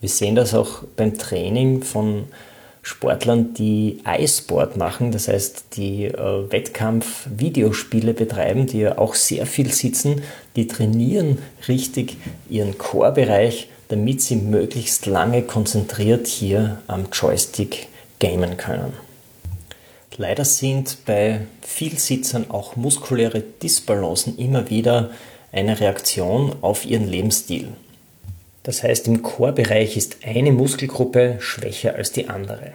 Wir 0.00 0.08
sehen 0.08 0.34
das 0.34 0.54
auch 0.54 0.82
beim 0.96 1.18
Training 1.18 1.82
von 1.82 2.24
Sportlern, 2.84 3.54
die 3.54 4.00
Eisport 4.04 4.76
machen, 4.76 5.10
das 5.10 5.26
heißt, 5.28 5.76
die 5.76 6.04
äh, 6.04 6.52
Wettkampf-Videospiele 6.52 8.12
betreiben, 8.12 8.66
die 8.66 8.80
ja 8.80 8.98
auch 8.98 9.14
sehr 9.14 9.46
viel 9.46 9.72
sitzen, 9.72 10.22
die 10.54 10.66
trainieren 10.66 11.38
richtig 11.66 12.18
ihren 12.50 12.76
Chorbereich, 12.76 13.68
damit 13.88 14.20
sie 14.20 14.36
möglichst 14.36 15.06
lange 15.06 15.42
konzentriert 15.42 16.26
hier 16.26 16.78
am 16.86 17.06
Joystick 17.10 17.88
gamen 18.20 18.58
können. 18.58 18.92
Leider 20.18 20.44
sind 20.44 20.98
bei 21.06 21.40
Vielsitzern 21.62 22.50
auch 22.50 22.76
muskuläre 22.76 23.40
Disbalancen 23.40 24.36
immer 24.36 24.68
wieder 24.68 25.10
eine 25.52 25.80
Reaktion 25.80 26.54
auf 26.60 26.84
ihren 26.84 27.08
Lebensstil. 27.08 27.68
Das 28.64 28.82
heißt, 28.82 29.06
im 29.08 29.22
Chorbereich 29.22 29.96
ist 29.96 30.16
eine 30.24 30.50
Muskelgruppe 30.50 31.36
schwächer 31.38 31.96
als 31.96 32.12
die 32.12 32.28
andere. 32.30 32.72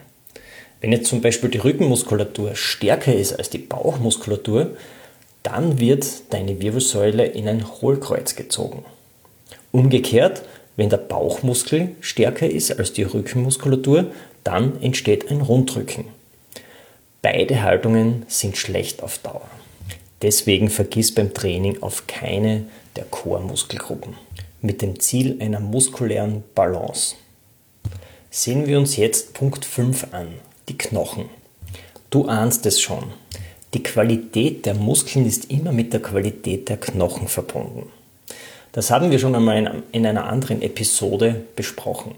Wenn 0.81 0.91
jetzt 0.91 1.09
zum 1.09 1.19
Beispiel 1.19 1.49
die 1.49 1.57
Rückenmuskulatur 1.57 2.55
stärker 2.55 3.13
ist 3.13 3.33
als 3.33 3.49
die 3.49 3.57
Bauchmuskulatur, 3.57 4.77
dann 5.41 5.79
wird 5.79 6.05
deine 6.29 6.61
Wirbelsäule 6.61 7.25
in 7.25 7.47
ein 7.47 7.65
Hohlkreuz 7.67 8.35
gezogen. 8.35 8.85
Umgekehrt, 9.71 10.43
wenn 10.75 10.89
der 10.89 10.97
Bauchmuskel 10.97 11.95
stärker 12.01 12.47
ist 12.47 12.77
als 12.77 12.93
die 12.93 13.03
Rückenmuskulatur, 13.03 14.11
dann 14.43 14.79
entsteht 14.83 15.31
ein 15.31 15.41
Rundrücken. 15.41 16.05
Beide 17.23 17.63
Haltungen 17.63 18.25
sind 18.27 18.57
schlecht 18.57 19.01
auf 19.01 19.17
Dauer. 19.17 19.49
Deswegen 20.21 20.69
vergiss 20.69 21.15
beim 21.15 21.33
Training 21.33 21.81
auf 21.81 22.05
keine 22.05 22.65
der 22.95 23.05
Chormuskelgruppen 23.05 24.28
mit 24.61 24.81
dem 24.81 24.99
Ziel 24.99 25.37
einer 25.41 25.59
muskulären 25.59 26.43
Balance. 26.55 27.15
Sehen 28.29 28.67
wir 28.67 28.77
uns 28.77 28.97
jetzt 28.97 29.33
Punkt 29.33 29.65
5 29.65 30.07
an, 30.11 30.27
die 30.67 30.77
Knochen. 30.77 31.25
Du 32.09 32.27
ahnst 32.27 32.65
es 32.65 32.79
schon. 32.79 33.05
Die 33.73 33.83
Qualität 33.83 34.65
der 34.65 34.75
Muskeln 34.75 35.25
ist 35.25 35.51
immer 35.51 35.71
mit 35.71 35.93
der 35.93 36.01
Qualität 36.01 36.69
der 36.69 36.77
Knochen 36.77 37.27
verbunden. 37.27 37.91
Das 38.71 38.91
haben 38.91 39.11
wir 39.11 39.19
schon 39.19 39.35
einmal 39.35 39.83
in 39.91 40.05
einer 40.05 40.27
anderen 40.27 40.61
Episode 40.61 41.41
besprochen. 41.55 42.15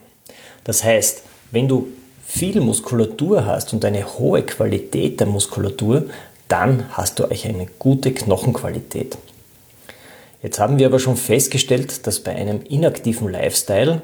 Das 0.64 0.84
heißt, 0.84 1.24
wenn 1.52 1.68
du 1.68 1.88
viel 2.26 2.62
Muskulatur 2.62 3.46
hast 3.46 3.74
und 3.74 3.84
eine 3.84 4.18
hohe 4.18 4.44
Qualität 4.44 5.20
der 5.20 5.28
Muskulatur, 5.28 6.06
dann 6.48 6.86
hast 6.92 7.20
du 7.20 7.30
euch 7.30 7.48
eine 7.48 7.68
gute 7.80 8.14
Knochenqualität. 8.14 9.18
Jetzt 10.44 10.60
haben 10.60 10.80
wir 10.80 10.88
aber 10.88 11.00
schon 11.00 11.18
festgestellt, 11.18 12.08
dass 12.08 12.20
bei 12.20 12.36
einem 12.36 12.62
inaktiven 12.64 13.30
Lifestyle 13.30 14.02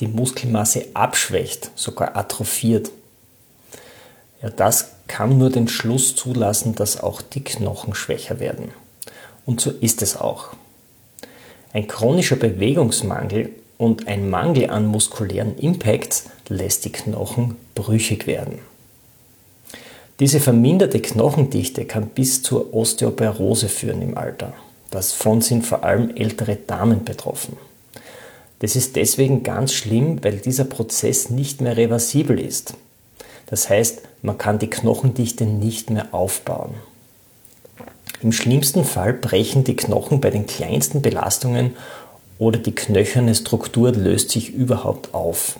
die 0.00 0.08
Muskelmasse 0.08 0.86
abschwächt, 0.94 1.70
sogar 1.76 2.16
atrophiert. 2.16 2.90
Ja, 4.42 4.50
das 4.50 4.92
kann 5.06 5.38
nur 5.38 5.50
den 5.50 5.68
Schluss 5.68 6.16
zulassen, 6.16 6.74
dass 6.74 7.00
auch 7.00 7.22
die 7.22 7.44
Knochen 7.44 7.94
schwächer 7.94 8.40
werden. 8.40 8.70
Und 9.44 9.60
so 9.60 9.70
ist 9.70 10.02
es 10.02 10.16
auch. 10.16 10.48
Ein 11.72 11.86
chronischer 11.86 12.36
Bewegungsmangel 12.36 13.50
und 13.78 14.08
ein 14.08 14.28
Mangel 14.28 14.70
an 14.70 14.86
muskulären 14.86 15.56
Impacts 15.58 16.24
lässt 16.48 16.84
die 16.84 16.92
Knochen 16.92 17.56
brüchig 17.74 18.26
werden. 18.26 18.58
Diese 20.18 20.40
verminderte 20.40 21.00
Knochendichte 21.00 21.84
kann 21.84 22.08
bis 22.08 22.42
zur 22.42 22.74
Osteoporose 22.74 23.68
führen 23.68 24.02
im 24.02 24.18
Alter. 24.18 24.52
Davon 24.90 25.40
sind 25.40 25.66
vor 25.66 25.84
allem 25.84 26.14
ältere 26.16 26.56
Damen 26.56 27.04
betroffen. 27.04 27.56
Das 28.60 28.76
ist 28.76 28.96
deswegen 28.96 29.42
ganz 29.42 29.72
schlimm, 29.72 30.22
weil 30.22 30.38
dieser 30.38 30.64
Prozess 30.64 31.30
nicht 31.30 31.60
mehr 31.60 31.76
reversibel 31.76 32.38
ist. 32.38 32.74
Das 33.46 33.68
heißt, 33.68 34.02
man 34.22 34.38
kann 34.38 34.58
die 34.58 34.70
Knochendichte 34.70 35.44
nicht 35.44 35.90
mehr 35.90 36.12
aufbauen. 36.12 36.74
Im 38.22 38.32
schlimmsten 38.32 38.84
Fall 38.84 39.14
brechen 39.14 39.64
die 39.64 39.76
Knochen 39.76 40.20
bei 40.20 40.30
den 40.30 40.46
kleinsten 40.46 41.00
Belastungen 41.00 41.74
oder 42.38 42.58
die 42.58 42.74
knöcherne 42.74 43.34
Struktur 43.34 43.92
löst 43.92 44.30
sich 44.30 44.52
überhaupt 44.52 45.14
auf. 45.14 45.58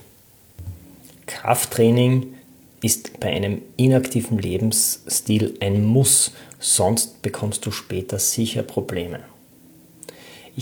Krafttraining 1.26 2.34
ist 2.82 3.18
bei 3.18 3.28
einem 3.30 3.62
inaktiven 3.76 4.38
Lebensstil 4.38 5.54
ein 5.60 5.84
Muss, 5.84 6.32
sonst 6.58 7.22
bekommst 7.22 7.64
du 7.64 7.70
später 7.70 8.18
sicher 8.18 8.62
Probleme. 8.62 9.20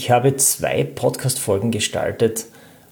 Ich 0.01 0.13
habe 0.13 0.37
zwei 0.37 0.85
Podcast-Folgen 0.85 1.73
gestaltet 1.73 2.45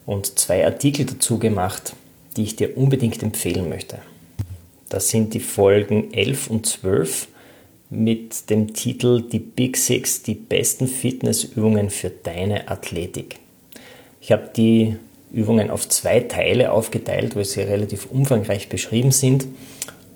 und 0.07 0.40
zwei 0.40 0.64
Artikel 0.64 1.07
dazu 1.07 1.38
gemacht, 1.38 1.92
die 2.37 2.42
ich 2.42 2.57
dir 2.57 2.77
unbedingt 2.77 3.23
empfehlen 3.23 3.69
möchte. 3.69 3.99
Das 4.88 5.11
sind 5.11 5.33
die 5.33 5.38
Folgen 5.38 6.12
11 6.12 6.51
und 6.51 6.66
12 6.66 7.29
mit 7.90 8.51
dem 8.51 8.75
Titel 8.75 9.23
Die 9.23 9.38
Big 9.38 9.77
Six, 9.77 10.25
die 10.25 10.35
besten 10.35 10.88
Fitnessübungen 10.88 11.90
für 11.90 12.11
deine 12.11 12.66
Athletik. 12.66 13.38
Ich 14.21 14.33
habe 14.33 14.51
die 14.57 14.97
Übungen 15.33 15.71
auf 15.71 15.88
zwei 15.88 16.19
Teile 16.19 16.73
aufgeteilt, 16.73 17.37
weil 17.37 17.45
sie 17.45 17.61
relativ 17.61 18.07
umfangreich 18.07 18.69
beschrieben 18.69 19.12
sind 19.12 19.47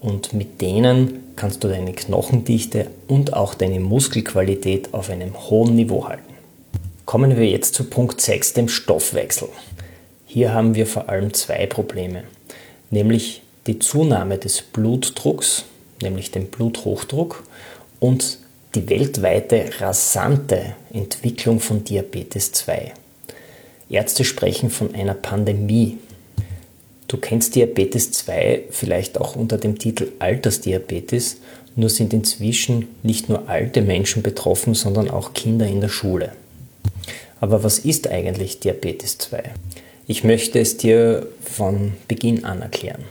und 0.00 0.32
mit 0.32 0.60
denen 0.60 1.22
kannst 1.36 1.62
du 1.62 1.68
deine 1.68 1.92
Knochendichte 1.92 2.88
und 3.06 3.32
auch 3.32 3.54
deine 3.54 3.78
Muskelqualität 3.78 4.92
auf 4.92 5.08
einem 5.08 5.38
hohen 5.48 5.76
Niveau 5.76 6.08
halten. 6.08 6.29
Kommen 7.10 7.36
wir 7.36 7.48
jetzt 7.48 7.74
zu 7.74 7.82
Punkt 7.82 8.20
6, 8.20 8.52
dem 8.52 8.68
Stoffwechsel. 8.68 9.48
Hier 10.26 10.54
haben 10.54 10.76
wir 10.76 10.86
vor 10.86 11.08
allem 11.08 11.34
zwei 11.34 11.66
Probleme, 11.66 12.22
nämlich 12.92 13.42
die 13.66 13.80
Zunahme 13.80 14.38
des 14.38 14.62
Blutdrucks 14.62 15.64
nämlich 16.02 16.30
den 16.30 16.46
Bluthochdruck 16.46 17.42
und 17.98 18.38
die 18.76 18.88
weltweite 18.88 19.72
rasante 19.80 20.76
Entwicklung 20.92 21.58
von 21.58 21.82
Diabetes 21.82 22.52
2. 22.52 22.92
Ärzte 23.88 24.22
sprechen 24.22 24.70
von 24.70 24.94
einer 24.94 25.14
Pandemie. 25.14 25.98
Du 27.08 27.16
kennst 27.16 27.56
Diabetes 27.56 28.12
2 28.12 28.66
vielleicht 28.70 29.20
auch 29.20 29.34
unter 29.34 29.58
dem 29.58 29.80
Titel 29.80 30.12
Altersdiabetes, 30.20 31.38
nur 31.74 31.90
sind 31.90 32.12
inzwischen 32.12 32.86
nicht 33.02 33.28
nur 33.28 33.48
alte 33.48 33.82
Menschen 33.82 34.22
betroffen, 34.22 34.74
sondern 34.74 35.10
auch 35.10 35.34
Kinder 35.34 35.66
in 35.66 35.80
der 35.80 35.88
Schule. 35.88 36.30
Aber 37.40 37.64
was 37.64 37.78
ist 37.78 38.08
eigentlich 38.08 38.60
Diabetes 38.60 39.16
2? 39.18 39.42
Ich 40.06 40.24
möchte 40.24 40.60
es 40.60 40.76
dir 40.76 41.26
von 41.42 41.94
Beginn 42.06 42.44
an 42.44 42.60
erklären. 42.60 43.04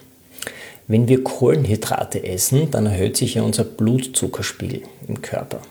Wenn 0.87 1.07
wir 1.07 1.23
Kohlenhydrate 1.23 2.23
essen, 2.23 2.71
dann 2.71 2.85
erhöht 2.85 3.17
sich 3.17 3.35
ja 3.35 3.41
unser 3.41 3.63
Blutzuckerspiegel 3.63 4.83
im 5.07 5.21
Körper. 5.21 5.61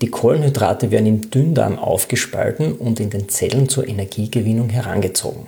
Die 0.00 0.08
Kohlenhydrate 0.10 0.90
werden 0.90 1.06
im 1.06 1.30
Dünndarm 1.30 1.78
aufgespalten 1.78 2.72
und 2.72 3.00
in 3.00 3.10
den 3.10 3.28
Zellen 3.28 3.68
zur 3.68 3.86
Energiegewinnung 3.86 4.70
herangezogen. 4.70 5.46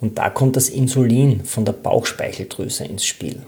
Und 0.00 0.18
da 0.18 0.30
kommt 0.30 0.56
das 0.56 0.68
Insulin 0.68 1.44
von 1.44 1.64
der 1.64 1.72
Bauchspeicheldrüse 1.72 2.84
ins 2.84 3.06
Spiel. 3.06 3.42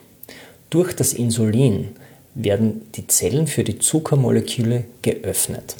Durch 0.71 0.95
das 0.95 1.13
Insulin 1.13 1.97
werden 2.35 2.83
die 2.95 3.07
Zellen 3.07 3.47
für 3.47 3.65
die 3.65 3.79
Zuckermoleküle 3.79 4.85
geöffnet 5.03 5.77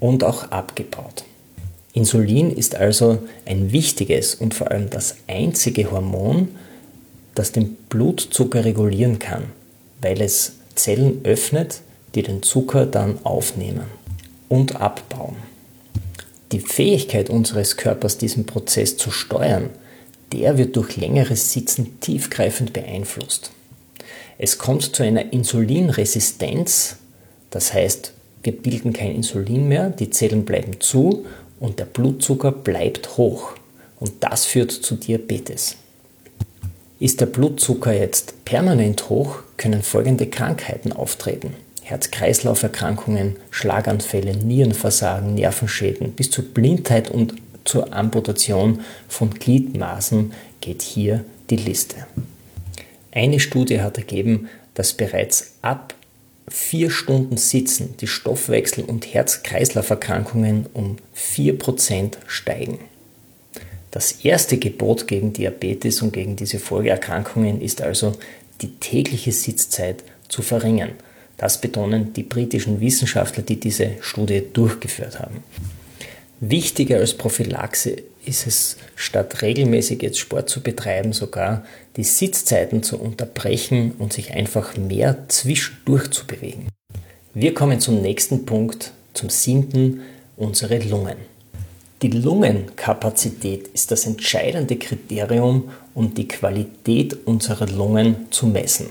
und 0.00 0.24
auch 0.24 0.50
abgebaut. 0.50 1.24
Insulin 1.92 2.50
ist 2.50 2.74
also 2.74 3.18
ein 3.44 3.72
wichtiges 3.72 4.34
und 4.34 4.54
vor 4.54 4.70
allem 4.70 4.90
das 4.90 5.16
einzige 5.26 5.90
Hormon, 5.90 6.48
das 7.34 7.52
den 7.52 7.74
Blutzucker 7.88 8.64
regulieren 8.64 9.18
kann, 9.18 9.44
weil 10.00 10.20
es 10.20 10.52
Zellen 10.74 11.20
öffnet, 11.24 11.80
die 12.14 12.22
den 12.22 12.42
Zucker 12.42 12.86
dann 12.86 13.18
aufnehmen 13.24 13.86
und 14.48 14.80
abbauen. 14.80 15.36
Die 16.52 16.60
Fähigkeit 16.60 17.30
unseres 17.30 17.76
Körpers, 17.76 18.16
diesen 18.16 18.46
Prozess 18.46 18.96
zu 18.96 19.10
steuern, 19.10 19.70
der 20.32 20.58
wird 20.58 20.76
durch 20.76 20.96
längeres 20.96 21.52
Sitzen 21.52 22.00
tiefgreifend 22.00 22.72
beeinflusst. 22.72 23.50
Es 24.38 24.58
kommt 24.58 24.94
zu 24.94 25.02
einer 25.02 25.32
Insulinresistenz, 25.32 26.96
das 27.50 27.72
heißt, 27.72 28.12
wir 28.42 28.52
bilden 28.52 28.92
kein 28.92 29.14
Insulin 29.14 29.68
mehr, 29.68 29.90
die 29.90 30.10
Zellen 30.10 30.44
bleiben 30.44 30.80
zu 30.80 31.26
und 31.60 31.78
der 31.78 31.86
Blutzucker 31.86 32.52
bleibt 32.52 33.16
hoch. 33.16 33.52
Und 34.00 34.12
das 34.20 34.46
führt 34.46 34.70
zu 34.70 34.94
Diabetes. 34.94 35.76
Ist 37.00 37.20
der 37.20 37.26
Blutzucker 37.26 37.92
jetzt 37.92 38.44
permanent 38.44 39.08
hoch, 39.08 39.40
können 39.56 39.82
folgende 39.82 40.26
Krankheiten 40.26 40.92
auftreten. 40.92 41.54
Herz-Kreislauf-Erkrankungen, 41.82 43.36
Schlaganfälle, 43.50 44.36
Nierenversagen, 44.36 45.34
Nervenschäden 45.34 46.12
bis 46.12 46.30
zur 46.30 46.44
Blindheit 46.44 47.10
und 47.10 47.34
zur 47.64 47.92
Amputation 47.92 48.80
von 49.08 49.30
Gliedmaßen 49.30 50.32
geht 50.60 50.82
hier 50.82 51.24
die 51.50 51.56
Liste. 51.56 52.06
Eine 53.10 53.40
Studie 53.40 53.80
hat 53.80 53.96
ergeben, 53.96 54.48
dass 54.74 54.92
bereits 54.92 55.54
ab 55.62 55.94
vier 56.50 56.90
Stunden 56.90 57.36
Sitzen 57.36 57.96
die 58.00 58.06
Stoffwechsel- 58.06 58.84
und 58.84 59.12
Herz-Kreislauf-Erkrankungen 59.12 60.66
um 60.72 60.96
4% 61.16 62.14
steigen. 62.26 62.78
Das 63.90 64.12
erste 64.22 64.58
Gebot 64.58 65.06
gegen 65.08 65.32
Diabetes 65.32 66.02
und 66.02 66.12
gegen 66.12 66.36
diese 66.36 66.58
Folgeerkrankungen 66.58 67.60
ist 67.60 67.80
also, 67.80 68.12
die 68.60 68.72
tägliche 68.80 69.32
Sitzzeit 69.32 70.02
zu 70.28 70.42
verringern. 70.42 70.90
Das 71.36 71.60
betonen 71.60 72.12
die 72.12 72.24
britischen 72.24 72.80
Wissenschaftler, 72.80 73.44
die 73.44 73.60
diese 73.60 73.92
Studie 74.00 74.42
durchgeführt 74.52 75.20
haben. 75.20 75.44
Wichtiger 76.40 76.98
als 76.98 77.14
Prophylaxe 77.14 77.96
ist 78.28 78.46
es, 78.46 78.76
statt 78.94 79.42
regelmäßig 79.42 80.02
jetzt 80.02 80.18
Sport 80.18 80.48
zu 80.48 80.60
betreiben, 80.60 81.12
sogar 81.12 81.64
die 81.96 82.04
Sitzzeiten 82.04 82.82
zu 82.82 82.98
unterbrechen 83.00 83.92
und 83.98 84.12
sich 84.12 84.32
einfach 84.32 84.76
mehr 84.76 85.28
zwischendurch 85.28 86.10
zu 86.10 86.26
bewegen. 86.26 86.68
Wir 87.34 87.54
kommen 87.54 87.80
zum 87.80 88.00
nächsten 88.02 88.46
Punkt, 88.46 88.92
zum 89.14 89.30
siebten, 89.30 90.02
unsere 90.36 90.78
Lungen. 90.78 91.16
Die 92.02 92.10
Lungenkapazität 92.10 93.68
ist 93.68 93.90
das 93.90 94.06
entscheidende 94.06 94.76
Kriterium, 94.76 95.70
um 95.94 96.14
die 96.14 96.28
Qualität 96.28 97.26
unserer 97.26 97.66
Lungen 97.66 98.26
zu 98.30 98.46
messen 98.46 98.86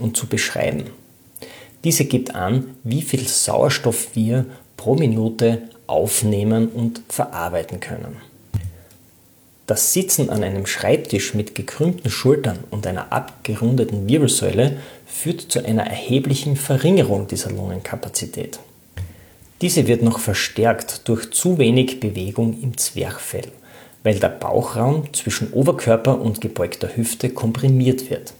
und 0.00 0.16
zu 0.16 0.26
beschreiben. 0.26 0.84
Diese 1.84 2.04
gibt 2.04 2.34
an, 2.34 2.74
wie 2.82 3.02
viel 3.02 3.28
Sauerstoff 3.28 4.08
wir 4.14 4.44
pro 4.76 4.96
Minute 4.96 5.62
aufnehmen 5.86 6.68
und 6.68 7.00
verarbeiten 7.08 7.78
können. 7.78 8.16
Das 9.66 9.92
Sitzen 9.92 10.30
an 10.30 10.44
einem 10.44 10.64
Schreibtisch 10.64 11.34
mit 11.34 11.56
gekrümmten 11.56 12.08
Schultern 12.08 12.58
und 12.70 12.86
einer 12.86 13.12
abgerundeten 13.12 14.08
Wirbelsäule 14.08 14.76
führt 15.06 15.40
zu 15.40 15.64
einer 15.64 15.84
erheblichen 15.84 16.54
Verringerung 16.54 17.26
dieser 17.26 17.50
Lungenkapazität. 17.50 18.60
Diese 19.62 19.88
wird 19.88 20.02
noch 20.02 20.20
verstärkt 20.20 21.08
durch 21.08 21.32
zu 21.32 21.58
wenig 21.58 21.98
Bewegung 21.98 22.62
im 22.62 22.76
Zwerchfell, 22.76 23.48
weil 24.04 24.20
der 24.20 24.28
Bauchraum 24.28 25.12
zwischen 25.12 25.52
Oberkörper 25.52 26.20
und 26.20 26.40
gebeugter 26.40 26.94
Hüfte 26.94 27.30
komprimiert 27.30 28.08
wird. 28.08 28.34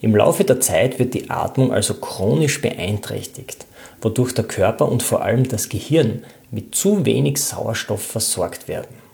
Im 0.00 0.16
Laufe 0.16 0.42
der 0.42 0.60
Zeit 0.60 0.98
wird 0.98 1.14
die 1.14 1.30
Atmung 1.30 1.72
also 1.72 1.94
chronisch 1.94 2.60
beeinträchtigt, 2.60 3.66
wodurch 4.00 4.34
der 4.34 4.44
Körper 4.44 4.88
und 4.88 5.04
vor 5.04 5.22
allem 5.22 5.48
das 5.48 5.68
Gehirn 5.68 6.24
mit 6.50 6.74
zu 6.74 7.06
wenig 7.06 7.40
Sauerstoff 7.40 8.02
versorgt 8.02 8.66
werden. 8.66 9.05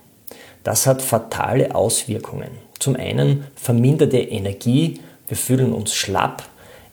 Das 0.64 0.87
hat 0.87 1.03
fatale 1.03 1.75
Auswirkungen. 1.75 2.51
Zum 2.79 2.96
einen 2.96 3.46
verminderte 3.55 4.18
Energie, 4.18 5.01
wir 5.29 5.37
fühlen 5.37 5.72
uns 5.72 5.94
schlapp, 5.94 6.44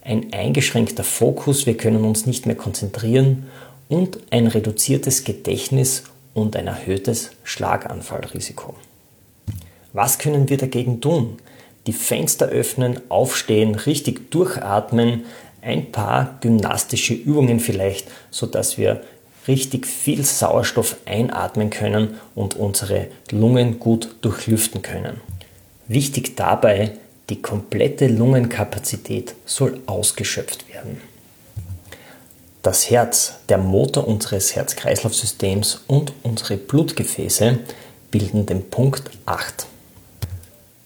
ein 0.03 0.34
eingeschränkter 0.34 1.03
Fokus, 1.03 1.65
wir 1.65 1.77
können 1.77 2.03
uns 2.03 2.25
nicht 2.25 2.45
mehr 2.45 2.55
konzentrieren 2.55 3.47
und 3.89 4.19
ein 4.32 4.47
reduziertes 4.47 5.23
Gedächtnis 5.23 6.03
und 6.34 6.55
ein 6.55 6.67
erhöhtes 6.67 7.32
Schlaganfallrisiko. 7.43 8.75
Was 9.93 10.19
können 10.19 10.49
wir 10.49 10.58
dagegen 10.58 11.01
tun? 11.01 11.38
Die 11.88 11.93
Fenster 11.93 12.47
öffnen, 12.47 12.99
aufstehen, 13.10 13.75
richtig 13.75 14.32
durchatmen, 14.32 15.25
ein 15.62 15.91
paar 15.91 16.38
gymnastische 16.41 17.13
Übungen 17.13 17.60
vielleicht, 17.60 18.08
sodass 18.32 18.77
wir 18.77 19.01
richtig 19.49 19.88
viel 19.88 20.23
Sauerstoff 20.23 20.95
einatmen 21.05 21.69
können 21.71 22.19
und 22.35 22.55
unsere 22.55 23.07
Lungen 23.31 23.79
gut 23.79 24.15
durchlüften 24.21 24.81
können. 24.81 25.19
Wichtig 25.88 26.38
dabei, 26.38 26.91
die 27.29 27.41
komplette 27.41 28.07
Lungenkapazität 28.07 29.35
soll 29.45 29.81
ausgeschöpft 29.88 30.71
werden. 30.71 31.01
Das 32.62 32.89
Herz, 32.89 33.33
der 33.49 33.57
Motor 33.57 34.07
unseres 34.07 34.55
Herz-Kreislauf-Systems 34.55 35.81
und 35.88 36.13
unsere 36.23 36.57
Blutgefäße 36.57 37.59
bilden 38.12 38.45
den 38.45 38.69
Punkt 38.69 39.09
8. 39.25 39.65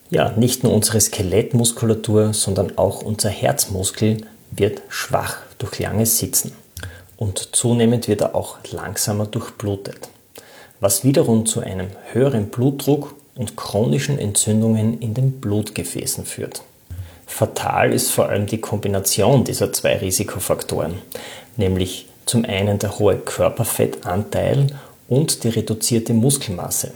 Ja, 0.10 0.32
nicht 0.38 0.64
nur 0.64 0.74
unsere 0.74 1.02
Skelettmuskulatur, 1.02 2.34
sondern 2.34 2.78
auch 2.78 3.02
unser 3.02 3.30
Herzmuskel 3.30 4.18
wird 4.52 4.82
schwach 4.88 5.38
durch 5.58 5.80
langes 5.80 6.20
Sitzen 6.20 6.63
und 7.24 7.56
zunehmend 7.56 8.10
wird 8.10 8.20
er 8.20 8.36
auch 8.36 8.58
langsamer 8.74 9.26
durchblutet, 9.26 10.10
was 10.82 11.06
wiederum 11.06 11.46
zu 11.46 11.62
einem 11.62 11.88
höheren 12.12 12.48
Blutdruck 12.48 13.16
und 13.36 13.56
chronischen 13.56 14.20
Entzündungen 14.20 15.00
in 15.00 15.14
den 15.14 15.40
Blutgefäßen 15.40 16.26
führt. 16.26 16.64
Fatal 17.26 17.94
ist 17.94 18.12
vor 18.12 18.28
allem 18.28 18.46
die 18.46 18.60
Kombination 18.60 19.46
dieser 19.46 19.72
zwei 19.72 19.96
Risikofaktoren, 20.00 20.96
nämlich 21.56 22.08
zum 22.26 22.44
einen 22.44 22.78
der 22.78 23.00
hohe 23.00 23.16
Körperfettanteil 23.16 24.68
und 25.08 25.46
die 25.46 25.50
reduzierte 25.50 26.14
Muskelmasse. 26.14 26.92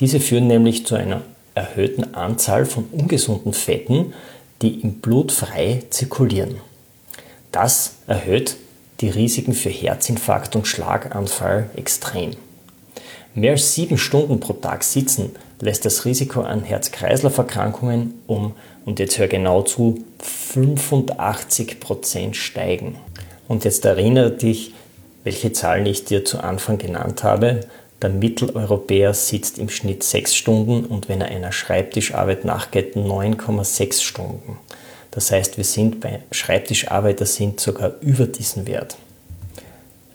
Diese 0.00 0.18
führen 0.18 0.48
nämlich 0.48 0.84
zu 0.84 0.96
einer 0.96 1.22
erhöhten 1.54 2.14
Anzahl 2.14 2.66
von 2.66 2.86
ungesunden 2.90 3.52
Fetten, 3.52 4.14
die 4.62 4.80
im 4.80 4.94
Blut 4.94 5.30
frei 5.30 5.84
zirkulieren. 5.90 6.56
Das 7.52 7.92
erhöht 8.08 8.56
die 9.02 9.10
Risiken 9.10 9.52
für 9.52 9.68
Herzinfarkt 9.68 10.56
und 10.56 10.66
Schlaganfall 10.66 11.68
extrem. 11.76 12.30
Mehr 13.34 13.52
als 13.52 13.74
sieben 13.74 13.98
Stunden 13.98 14.40
pro 14.40 14.54
Tag 14.54 14.84
sitzen 14.84 15.32
lässt 15.60 15.84
das 15.84 16.04
Risiko 16.04 16.42
an 16.42 16.62
Herz-Kreislauf-Erkrankungen 16.62 18.14
um, 18.26 18.54
und 18.84 18.98
jetzt 18.98 19.18
hör 19.18 19.28
genau 19.28 19.62
zu, 19.62 20.04
85 20.20 21.80
Prozent 21.80 22.36
steigen. 22.36 22.96
Und 23.48 23.64
jetzt 23.64 23.84
erinnere 23.84 24.32
dich, 24.32 24.74
welche 25.24 25.52
Zahlen 25.52 25.86
ich 25.86 26.04
dir 26.04 26.24
zu 26.24 26.40
Anfang 26.40 26.78
genannt 26.78 27.22
habe. 27.22 27.60
Der 28.02 28.10
Mitteleuropäer 28.10 29.14
sitzt 29.14 29.58
im 29.58 29.68
Schnitt 29.68 30.02
sechs 30.02 30.34
Stunden 30.34 30.84
und 30.84 31.08
wenn 31.08 31.20
er 31.20 31.28
einer 31.28 31.52
Schreibtischarbeit 31.52 32.44
nachgeht, 32.44 32.96
9,6 32.96 34.02
Stunden. 34.02 34.58
Das 35.12 35.30
heißt, 35.30 35.58
wir 35.58 35.64
sind 35.64 36.00
bei 36.00 36.20
Schreibtischarbeiter 36.32 37.26
sind 37.26 37.60
sogar 37.60 37.92
über 38.00 38.26
diesen 38.26 38.66
Wert. 38.66 38.96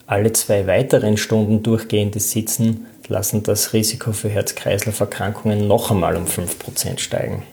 Alle 0.08 0.34
zwei 0.34 0.68
weiteren 0.68 1.18
Stunden 1.18 1.64
durchgehendes 1.64 2.32
Sitzen 2.32 2.88
lassen 3.08 3.44
das 3.44 3.74
Risiko 3.74 4.12
für 4.12 4.30
Herz-Kreislauf-Erkrankungen 4.30 5.68
noch 5.68 5.92
einmal 5.92 6.18
um 6.18 6.26
5% 6.26 7.00
steigen. 7.00 7.44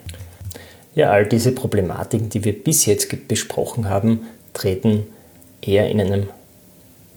Ja, 0.94 1.10
all 1.10 1.26
diese 1.26 1.52
Problematiken, 1.52 2.28
die 2.28 2.44
wir 2.44 2.52
bis 2.52 2.86
jetzt 2.86 3.28
besprochen 3.28 3.88
haben, 3.88 4.26
treten 4.52 5.06
eher 5.60 5.88
in 5.90 6.00
einem 6.00 6.28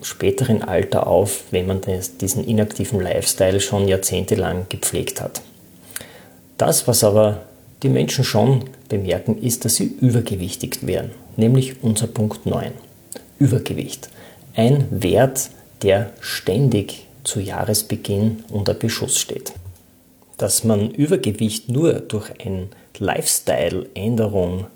späteren 0.02 0.62
Alter 0.62 1.08
auf, 1.08 1.44
wenn 1.52 1.68
man 1.68 1.82
diesen 2.20 2.44
inaktiven 2.44 3.00
Lifestyle 3.00 3.60
schon 3.60 3.88
jahrzehntelang 3.88 4.66
gepflegt 4.70 5.22
hat. 5.22 5.42
Das, 6.58 6.88
was 6.88 7.04
aber 7.04 7.44
die 7.84 7.90
Menschen 7.90 8.24
schon 8.24 8.66
bemerken, 8.90 9.38
ist, 9.42 9.66
dass 9.66 9.76
sie 9.76 9.86
übergewichtig 9.86 10.86
werden, 10.86 11.12
nämlich 11.36 11.84
unser 11.84 12.08
Punkt 12.08 12.46
9. 12.46 12.72
Übergewicht. 13.40 14.10
Ein 14.56 14.86
Wert, 14.90 15.52
der 15.84 16.14
ständig 16.20 17.06
zu 17.24 17.40
Jahresbeginn 17.40 18.44
unter 18.50 18.74
Beschuss 18.74 19.20
steht. 19.20 19.54
Dass 20.38 20.64
man 20.64 20.92
Übergewicht 20.92 21.70
nur 21.70 21.94
durch 21.94 22.32
eine 22.44 22.68
Lifestyle-Änderung 22.98 24.68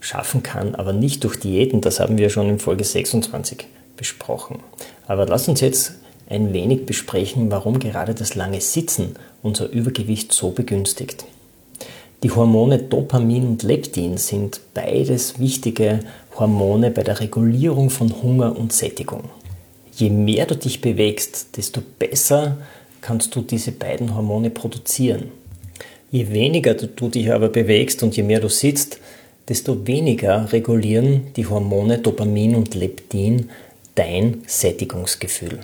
schaffen 0.00 0.42
kann, 0.42 0.74
aber 0.74 0.92
nicht 0.92 1.24
durch 1.24 1.36
Diäten, 1.36 1.80
das 1.80 2.00
haben 2.00 2.18
wir 2.18 2.30
schon 2.30 2.48
in 2.48 2.58
Folge 2.58 2.84
26 2.84 3.66
besprochen. 3.96 4.60
Aber 5.06 5.26
lass 5.26 5.48
uns 5.48 5.60
jetzt 5.60 5.92
ein 6.28 6.52
wenig 6.52 6.86
besprechen, 6.86 7.50
warum 7.50 7.78
gerade 7.78 8.14
das 8.14 8.34
lange 8.34 8.60
Sitzen 8.60 9.16
unser 9.42 9.68
Übergewicht 9.68 10.32
so 10.32 10.50
begünstigt. 10.50 11.24
Die 12.22 12.30
Hormone 12.30 12.78
Dopamin 12.78 13.46
und 13.46 13.62
Leptin 13.62 14.18
sind 14.18 14.60
beides 14.74 15.38
wichtige 15.38 16.00
Hormone 16.38 16.90
bei 16.90 17.02
der 17.02 17.18
Regulierung 17.18 17.88
von 17.88 18.22
Hunger 18.22 18.58
und 18.58 18.74
Sättigung. 18.74 19.30
Je 19.94 20.10
mehr 20.10 20.44
du 20.44 20.54
dich 20.54 20.82
bewegst, 20.82 21.56
desto 21.56 21.80
besser 21.98 22.58
kannst 23.00 23.34
du 23.34 23.40
diese 23.40 23.72
beiden 23.72 24.14
Hormone 24.14 24.50
produzieren. 24.50 25.30
Je 26.10 26.28
weniger 26.28 26.74
du 26.74 27.08
dich 27.08 27.32
aber 27.32 27.48
bewegst 27.48 28.02
und 28.02 28.14
je 28.14 28.22
mehr 28.22 28.40
du 28.40 28.50
sitzt, 28.50 28.98
desto 29.48 29.86
weniger 29.86 30.52
regulieren 30.52 31.28
die 31.36 31.46
Hormone 31.46 32.00
Dopamin 32.00 32.54
und 32.54 32.74
Leptin 32.74 33.48
dein 33.94 34.42
Sättigungsgefühl. 34.46 35.60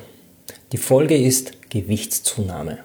Die 0.73 0.79
Folge 0.79 1.19
ist 1.19 1.53
Gewichtszunahme. 1.69 2.79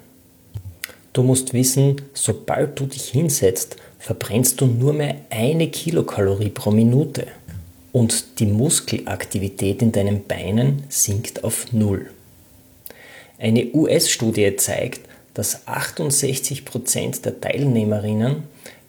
Du 1.14 1.24
musst 1.24 1.54
wissen, 1.54 2.02
sobald 2.14 2.80
du 2.80 2.86
dich 2.86 3.10
hinsetzt, 3.10 3.76
verbrennst 4.00 4.62
du 4.62 4.66
nur 4.66 4.94
mehr 4.94 5.16
eine 5.30 5.68
Kilokalorie 5.68 6.50
pro 6.50 6.72
Minute 6.72 7.28
und 7.92 8.40
die 8.40 8.46
Muskelaktivität 8.46 9.82
in 9.82 9.92
deinen 9.92 10.24
Beinen 10.24 10.84
sinkt 10.88 11.44
auf 11.44 11.74
Null. 11.74 12.10
Eine 13.38 13.74
US-Studie 13.74 14.56
zeigt, 14.56 15.02
dass 15.34 15.68
68 15.68 16.64
Prozent 16.64 17.26
der 17.26 17.42
Teilnehmerinnen 17.42 18.44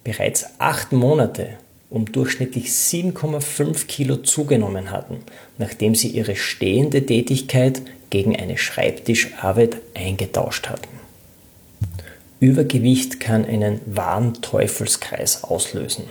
bereits 0.05 0.47
acht 0.59 0.93
Monate 0.93 1.59
um 1.91 2.11
durchschnittlich 2.11 2.69
7,5 2.69 3.87
Kilo 3.87 4.17
zugenommen 4.17 4.91
hatten, 4.91 5.19
nachdem 5.59 5.95
sie 5.95 6.09
ihre 6.09 6.37
stehende 6.37 7.05
Tätigkeit 7.05 7.83
gegen 8.11 8.35
eine 8.35 8.57
Schreibtischarbeit 8.57 9.77
eingetauscht 9.95 10.69
hatten. 10.69 11.02
Übergewicht 12.43 13.21
kann 13.21 13.45
einen 13.45 13.81
wahren 13.87 14.35
Teufelskreis 14.43 15.45
auslösen. 15.45 16.07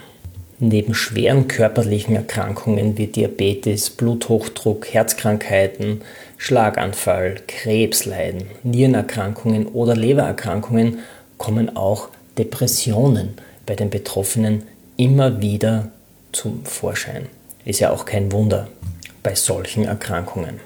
Neben 0.59 0.93
schweren 0.93 1.49
körperlichen 1.49 2.15
Erkrankungen 2.15 2.97
wie 2.97 3.07
Diabetes, 3.07 3.89
Bluthochdruck, 3.89 4.87
Herzkrankheiten, 4.93 6.03
Schlaganfall, 6.37 7.41
Krebsleiden, 7.47 8.43
Nierenerkrankungen 8.63 9.67
oder 9.67 9.93
Lebererkrankungen 9.93 10.99
kommen 11.37 11.75
auch 11.75 12.07
Depressionen 12.37 13.33
bei 13.65 13.75
den 13.75 13.89
Betroffenen 13.89 14.63
immer 14.95 15.41
wieder 15.41 15.91
zum 16.31 16.63
Vorschein. 16.63 17.25
Ist 17.65 17.81
ja 17.81 17.91
auch 17.91 18.05
kein 18.05 18.31
Wunder 18.31 18.69
bei 19.21 19.35
solchen 19.35 19.83
Erkrankungen. 19.83 20.61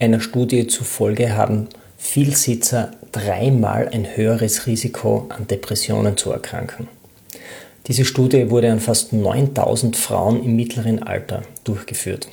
Einer 0.00 0.18
Studie 0.18 0.66
zufolge 0.66 1.36
haben 1.36 1.68
Vielsitzer 1.96 2.90
dreimal 3.12 3.88
ein 3.88 4.16
höheres 4.16 4.66
Risiko 4.66 5.26
an 5.28 5.46
Depressionen 5.46 6.16
zu 6.16 6.30
erkranken. 6.30 6.88
Diese 7.86 8.04
Studie 8.04 8.50
wurde 8.50 8.72
an 8.72 8.80
fast 8.80 9.12
9000 9.12 9.96
Frauen 9.96 10.42
im 10.42 10.56
mittleren 10.56 11.02
Alter 11.02 11.42
durchgeführt. 11.64 12.28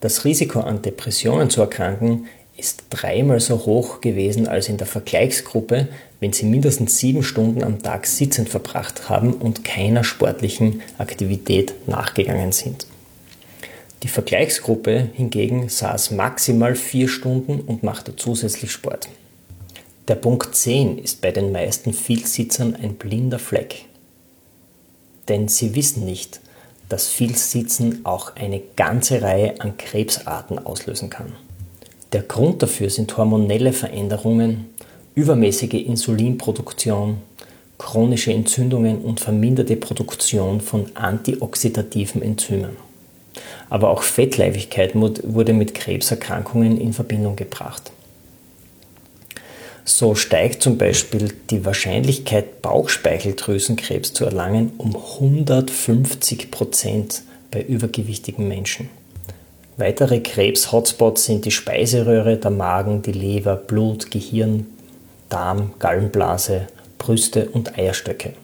Das 0.00 0.24
Risiko 0.24 0.60
an 0.60 0.82
Depressionen 0.82 1.48
zu 1.48 1.60
erkranken 1.60 2.26
ist 2.56 2.84
dreimal 2.90 3.40
so 3.40 3.66
hoch 3.66 4.00
gewesen 4.00 4.46
als 4.48 4.68
in 4.68 4.76
der 4.76 4.86
Vergleichsgruppe, 4.86 5.88
wenn 6.20 6.32
sie 6.32 6.46
mindestens 6.46 6.98
sieben 6.98 7.22
Stunden 7.22 7.64
am 7.64 7.82
Tag 7.82 8.06
sitzend 8.06 8.48
verbracht 8.48 9.08
haben 9.08 9.32
und 9.34 9.64
keiner 9.64 10.04
sportlichen 10.04 10.82
Aktivität 10.98 11.74
nachgegangen 11.86 12.52
sind. 12.52 12.86
Die 14.04 14.08
Vergleichsgruppe 14.08 15.08
hingegen 15.14 15.70
saß 15.70 16.10
maximal 16.10 16.74
vier 16.74 17.08
Stunden 17.08 17.60
und 17.60 17.82
machte 17.82 18.14
zusätzlich 18.14 18.70
Sport. 18.70 19.08
Der 20.08 20.14
Punkt 20.16 20.54
10 20.54 20.98
ist 20.98 21.22
bei 21.22 21.30
den 21.30 21.52
meisten 21.52 21.94
Vielsitzern 21.94 22.76
ein 22.76 22.96
blinder 22.96 23.38
Fleck. 23.38 23.86
Denn 25.28 25.48
sie 25.48 25.74
wissen 25.74 26.04
nicht, 26.04 26.40
dass 26.90 27.08
Vielsitzen 27.08 28.04
auch 28.04 28.36
eine 28.36 28.60
ganze 28.76 29.22
Reihe 29.22 29.58
an 29.62 29.78
Krebsarten 29.78 30.58
auslösen 30.58 31.08
kann. 31.08 31.32
Der 32.12 32.24
Grund 32.24 32.62
dafür 32.62 32.90
sind 32.90 33.16
hormonelle 33.16 33.72
Veränderungen, 33.72 34.66
übermäßige 35.14 35.82
Insulinproduktion, 35.82 37.22
chronische 37.78 38.34
Entzündungen 38.34 38.98
und 38.98 39.20
verminderte 39.20 39.76
Produktion 39.76 40.60
von 40.60 40.94
antioxidativen 40.94 42.20
Enzymen. 42.20 42.83
Aber 43.68 43.90
auch 43.90 44.02
Fettleibigkeit 44.02 44.92
wurde 44.94 45.52
mit 45.52 45.74
Krebserkrankungen 45.74 46.80
in 46.80 46.92
Verbindung 46.92 47.36
gebracht. 47.36 47.90
So 49.84 50.14
steigt 50.14 50.62
zum 50.62 50.78
Beispiel 50.78 51.34
die 51.50 51.64
Wahrscheinlichkeit, 51.64 52.62
Bauchspeicheldrüsenkrebs 52.62 54.14
zu 54.14 54.24
erlangen, 54.24 54.72
um 54.78 54.96
150 54.96 56.50
Prozent 56.50 57.22
bei 57.50 57.60
übergewichtigen 57.60 58.48
Menschen. 58.48 58.88
Weitere 59.76 60.20
Krebs-Hotspots 60.20 61.24
sind 61.24 61.44
die 61.44 61.50
Speiseröhre, 61.50 62.36
der 62.36 62.50
Magen, 62.50 63.02
die 63.02 63.12
Leber, 63.12 63.56
Blut, 63.56 64.10
Gehirn, 64.10 64.66
Darm, 65.28 65.74
Gallenblase, 65.80 66.68
Brüste 66.96 67.50
und 67.50 67.76
Eierstöcke. 67.76 68.34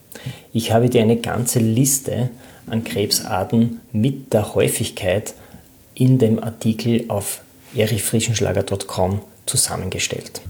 Ich 0.53 0.73
habe 0.73 0.89
dir 0.89 1.03
eine 1.03 1.17
ganze 1.17 1.59
Liste 1.59 2.31
an 2.67 2.85
Krebsarten 2.85 3.81
mit 3.93 4.33
der 4.33 4.55
Häufigkeit 4.55 5.35
in 5.95 6.19
dem 6.19 6.43
Artikel 6.43 7.05
auf 7.09 7.43
erichfrischenschlager.com 7.75 9.21
zusammengestellt. 9.47 10.41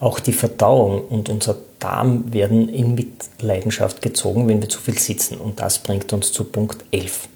Auch 0.00 0.20
die 0.20 0.32
Verdauung 0.32 1.02
und 1.06 1.28
unser 1.28 1.56
Darm 1.78 2.32
werden 2.32 2.68
in 2.68 2.94
Mitleidenschaft 2.94 4.02
gezogen, 4.02 4.48
wenn 4.48 4.60
wir 4.60 4.68
zu 4.68 4.80
viel 4.80 4.98
sitzen. 4.98 5.38
Und 5.38 5.60
das 5.60 5.78
bringt 5.78 6.12
uns 6.12 6.32
zu 6.32 6.44
Punkt 6.44 6.84
11. 6.90 7.28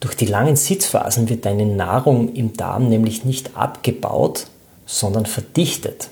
Durch 0.00 0.14
die 0.14 0.26
langen 0.26 0.56
Sitzphasen 0.56 1.28
wird 1.28 1.46
deine 1.46 1.66
Nahrung 1.66 2.34
im 2.34 2.56
Darm 2.56 2.88
nämlich 2.88 3.24
nicht 3.24 3.56
abgebaut, 3.56 4.46
sondern 4.84 5.26
verdichtet. 5.26 6.08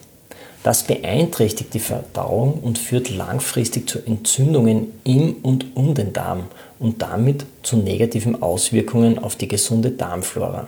Das 0.64 0.84
beeinträchtigt 0.84 1.74
die 1.74 1.78
Verdauung 1.78 2.54
und 2.54 2.78
führt 2.78 3.10
langfristig 3.10 3.86
zu 3.86 3.98
Entzündungen 3.98 4.94
im 5.04 5.36
und 5.42 5.76
um 5.76 5.94
den 5.94 6.14
Darm 6.14 6.44
und 6.78 7.02
damit 7.02 7.44
zu 7.62 7.76
negativen 7.76 8.40
Auswirkungen 8.42 9.18
auf 9.18 9.36
die 9.36 9.46
gesunde 9.46 9.90
Darmflora. 9.90 10.66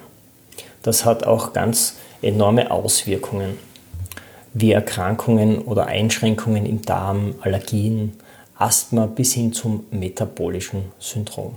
Das 0.83 1.07
hat 1.07 1.25
auch 1.25 1.55
ganz 1.55 1.95
enorme 2.21 2.71
Auswirkungen 2.71 3.57
wie 4.53 4.73
Erkrankungen 4.73 5.63
oder 5.63 5.87
Einschränkungen 5.87 6.67
im 6.67 6.83
Darm, 6.83 7.35
Allergien, 7.41 8.13
Asthma 8.59 9.07
bis 9.07 9.33
hin 9.33 9.55
zum 9.55 9.87
metabolischen 9.91 10.85
Syndrom. 10.99 11.55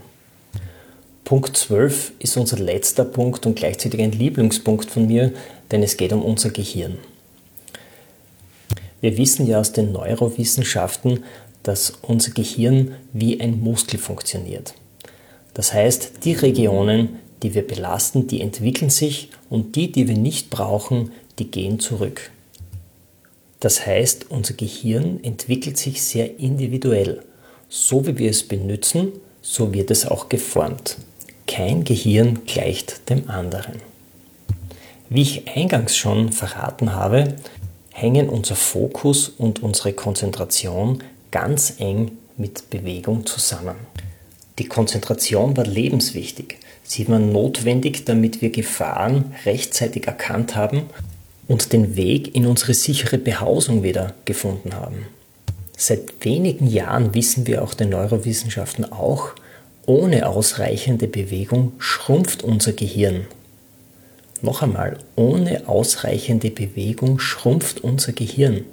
Punkt 1.26 1.58
12 1.58 2.14
ist 2.20 2.38
unser 2.38 2.58
letzter 2.58 3.04
Punkt 3.04 3.46
und 3.46 3.58
gleichzeitig 3.58 4.02
ein 4.02 4.14
Lieblingspunkt 4.14 4.90
von 4.90 5.08
mir, 5.08 5.34
denn 5.72 5.84
es 5.84 5.98
geht 5.98 6.14
um 6.14 6.24
unser 6.24 6.52
Gehirn. 6.52 7.00
Wir 9.02 9.18
wissen 9.18 9.48
ja 9.48 9.60
aus 9.60 9.72
den 9.72 9.92
Neurowissenschaften, 9.92 11.24
dass 11.64 11.94
unser 12.02 12.32
Gehirn 12.32 12.96
wie 13.14 13.40
ein 13.40 13.60
Muskel 13.60 14.00
funktioniert. 14.00 14.74
Das 15.54 15.74
heißt, 15.74 16.24
die 16.24 16.34
Regionen, 16.34 17.20
die 17.44 17.54
wir 17.54 17.66
belasten, 17.66 18.28
die 18.28 18.42
entwickeln 18.42 18.90
sich 18.90 19.30
und 19.50 19.76
die, 19.76 19.92
die 19.92 20.08
wir 20.08 20.18
nicht 20.18 20.50
brauchen, 20.50 21.12
die 21.38 21.50
gehen 21.50 21.80
zurück. 21.80 22.32
Das 23.60 23.86
heißt, 23.86 24.28
unser 24.30 24.54
Gehirn 24.54 25.24
entwickelt 25.24 25.78
sich 25.78 26.02
sehr 26.02 26.40
individuell. 26.40 27.24
So 27.68 28.08
wie 28.08 28.18
wir 28.18 28.30
es 28.30 28.44
benutzen, 28.48 29.12
so 29.42 29.74
wird 29.74 29.92
es 29.92 30.06
auch 30.06 30.30
geformt. 30.30 30.98
Kein 31.46 31.84
Gehirn 31.84 32.46
gleicht 32.46 33.10
dem 33.10 33.30
anderen. 33.30 33.76
Wie 35.10 35.22
ich 35.22 35.48
eingangs 35.48 35.98
schon 35.98 36.32
verraten 36.32 36.94
habe, 36.94 37.36
hängen 37.92 38.30
unser 38.30 38.56
Fokus 38.56 39.30
und 39.30 39.62
unsere 39.62 39.94
Konzentration 39.94 41.04
ganz 41.32 41.76
eng 41.80 42.12
mit 42.38 42.70
Bewegung 42.70 43.26
zusammen. 43.26 43.76
Die 44.58 44.66
Konzentration 44.66 45.56
war 45.58 45.66
lebenswichtig. 45.66 46.58
Sie 46.84 47.08
war 47.08 47.20
notwendig, 47.20 48.06
damit 48.06 48.42
wir 48.42 48.50
Gefahren 48.50 49.34
rechtzeitig 49.46 50.08
erkannt 50.08 50.56
haben 50.56 50.84
und 51.48 51.72
den 51.74 51.96
Weg 51.96 52.36
in 52.36 52.46
unsere 52.46 52.74
sichere 52.74 53.18
Behausung 53.18 53.84
wieder 53.84 54.16
gefunden 54.26 54.74
haben. 54.74 55.08
Seit 55.78 56.26
wenigen 56.26 56.68
Jahren 56.68 57.14
wissen 57.14 57.48
wir 57.48 57.64
auch 57.64 57.74
den 57.74 57.90
Neurowissenschaften 57.90 58.92
auch, 58.92 59.30
ohne 59.86 60.28
ausreichende 60.28 61.08
Bewegung 61.08 61.72
schrumpft 61.80 62.44
unser 62.44 62.74
Gehirn. 62.74 63.28
Noch 64.42 64.62
einmal, 64.62 64.98
ohne 65.16 65.68
ausreichende 65.68 66.50
Bewegung 66.50 67.20
schrumpft 67.20 67.82
unser 67.84 68.14
Gehirn. 68.14 68.64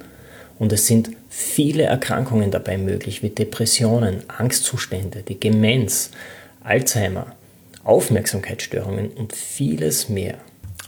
Und 0.59 0.73
es 0.73 0.87
sind 0.87 1.11
viele 1.29 1.83
Erkrankungen 1.83 2.51
dabei 2.51 2.79
möglich, 2.79 3.23
wie 3.23 3.31
Depressionen, 3.31 4.23
Angstzustände, 4.29 5.23
die 5.23 5.39
Demenz, 5.39 6.11
Alzheimer, 6.63 7.35
Aufmerksamkeitsstörungen 7.85 9.11
und 9.11 9.35
vieles 9.35 10.09
mehr. 10.09 10.37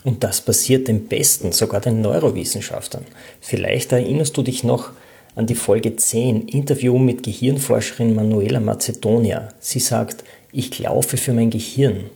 Und 0.04 0.24
das 0.24 0.40
passiert 0.40 0.88
den 0.88 1.06
Besten, 1.06 1.52
sogar 1.52 1.80
den 1.80 2.00
Neurowissenschaftlern. 2.00 3.04
Vielleicht 3.40 3.92
erinnerst 3.92 4.36
du 4.36 4.42
dich 4.42 4.64
noch 4.64 4.90
an 5.34 5.46
die 5.46 5.54
Folge 5.54 5.96
10, 5.96 6.48
Interview 6.48 6.98
mit 6.98 7.22
Gehirnforscherin 7.22 8.14
Manuela 8.14 8.60
Macedonia. 8.60 9.48
Sie 9.60 9.80
sagt, 9.80 10.24
ich 10.50 10.78
laufe 10.78 11.16
für 11.16 11.32
mein 11.32 11.50
Gehirn. 11.50 12.10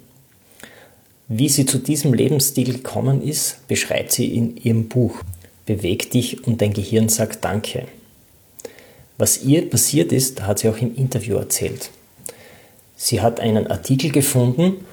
Wie 1.29 1.49
sie 1.49 1.67
zu 1.67 1.79
diesem 1.79 2.15
Lebensstil 2.15 2.73
gekommen 2.73 3.23
ist, 3.23 3.67
beschreibt 3.69 4.13
sie 4.13 4.35
in 4.35 4.57
ihrem 4.57 4.89
Buch. 4.89 5.23
Beweg 5.67 6.11
dich 6.11 6.47
und 6.47 6.61
dein 6.61 6.73
Gehirn 6.73 7.09
sagt 7.09 7.45
Danke. 7.45 7.87
Was 9.19 9.43
ihr 9.43 9.69
passiert 9.71 10.13
ist, 10.13 10.43
hat 10.43 10.59
sie 10.59 10.69
auch 10.69 10.79
im 10.79 10.95
Interview 10.95 11.37
erzählt. 11.37 11.91
Sie 12.97 13.21
hat 13.21 13.41
einen 13.41 13.67
Artikel 13.67 14.11
gefunden 14.11 14.85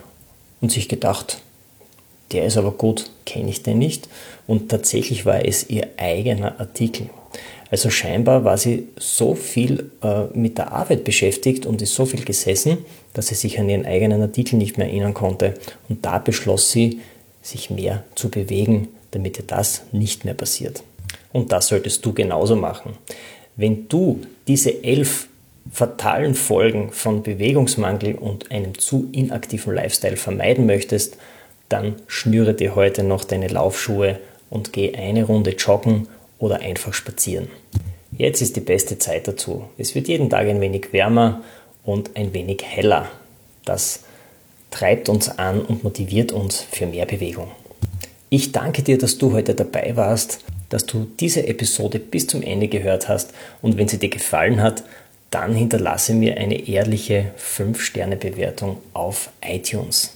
und 0.62 0.72
sich 0.72 0.88
gedacht, 0.88 1.42
der 2.32 2.46
ist 2.46 2.58
aber 2.58 2.72
gut, 2.72 3.10
kenne 3.26 3.50
ich 3.50 3.63
den 3.63 3.80
nicht. 3.80 4.08
Und 4.46 4.70
tatsächlich 4.70 5.26
war 5.26 5.44
es 5.46 5.70
ihr 5.70 5.88
eigener 5.98 6.60
Artikel. 6.60 7.10
Also 7.72 7.89
scheinbar 7.89 8.44
war 8.44 8.58
sie 8.58 8.88
so 8.98 9.36
viel 9.36 9.92
äh, 10.02 10.26
mit 10.34 10.58
der 10.58 10.72
Arbeit 10.72 11.04
beschäftigt 11.04 11.65
und 11.65 11.82
ist 11.82 11.94
so 11.94 12.06
viel 12.06 12.26
gesessen, 12.26 12.80
dass 13.13 13.28
sie 13.28 13.36
sich 13.36 13.60
an 13.60 13.69
ihren 13.69 13.86
eigenen 13.86 14.22
Artikel 14.22 14.56
nicht 14.58 14.78
mehr 14.78 14.88
erinnern 14.88 15.13
konnte. 15.13 15.56
Und 15.88 16.06
da 16.06 16.19
beschloss 16.19 16.72
sie, 16.72 17.02
sich 17.41 17.69
mehr 17.69 18.04
zu 18.15 18.30
bewegen, 18.30 18.89
damit 19.12 19.38
ihr 19.38 19.45
das 19.48 19.84
nicht 19.91 20.26
mehr 20.26 20.34
passiert. 20.34 20.84
Und 21.32 21.52
das 21.52 21.67
solltest 21.67 22.06
du 22.06 22.13
genauso 22.13 22.56
machen. 22.56 22.93
Wenn 23.56 23.88
du 23.88 24.22
diese 24.48 24.84
elf 24.84 25.28
fatalen 25.72 26.36
Folgen 26.36 26.91
von 26.91 27.24
Bewegungsmangel 27.24 28.15
und 28.15 28.52
einem 28.52 28.78
zu 28.78 29.10
inaktiven 29.12 29.74
Lifestyle 29.74 30.17
vermeiden 30.17 30.65
möchtest, 30.65 31.17
dann 31.67 31.95
schnüre 32.08 32.54
dir 32.54 32.76
heute 32.76 33.04
noch 33.04 33.24
deine 33.24 33.48
Laufschuhe 33.48 34.19
und 34.50 34.74
geh 34.74 34.95
eine 34.95 35.26
Runde 35.26 35.52
joggen 35.52 36.08
oder 36.39 36.62
einfach 36.62 36.93
spazieren. 36.93 37.50
Jetzt 38.17 38.41
ist 38.41 38.56
die 38.56 38.62
beste 38.62 38.98
Zeit 38.98 39.28
dazu. 39.28 39.65
Es 39.78 39.93
wird 39.93 40.08
jeden 40.08 40.30
Tag 40.30 40.48
ein 40.48 40.62
wenig 40.62 40.91
wärmer 40.91 41.43
und 41.89 42.15
ein 42.15 42.34
wenig 42.34 42.63
heller. 42.63 43.10
Das 43.65 44.02
treibt 44.69 45.10
uns 45.10 45.28
an 45.28 45.62
und 45.62 45.84
motiviert 45.84 46.32
uns 46.32 46.62
für 46.62 46.86
mehr 46.86 47.08
Bewegung. 47.08 47.49
Ich 48.30 48.52
danke 48.52 48.84
dir, 48.84 48.99
dass 48.99 49.17
du 49.17 49.34
heute 49.34 49.56
dabei 49.56 49.95
warst, 49.95 50.39
dass 50.69 50.86
du 50.86 51.08
diese 51.19 51.47
Episode 51.47 51.97
bis 51.97 52.28
zum 52.28 52.43
Ende 52.43 52.67
gehört 52.67 53.08
hast 53.08 53.34
und 53.63 53.78
wenn 53.78 53.88
sie 53.88 53.97
dir 53.97 54.10
gefallen 54.10 54.62
hat, 54.62 54.84
dann 55.32 55.56
hinterlasse 55.56 56.13
mir 56.13 56.38
eine 56.38 56.67
ehrliche 56.67 57.32
5-Sterne-Bewertung 57.39 58.78
auf 58.93 59.32
iTunes. 59.41 60.13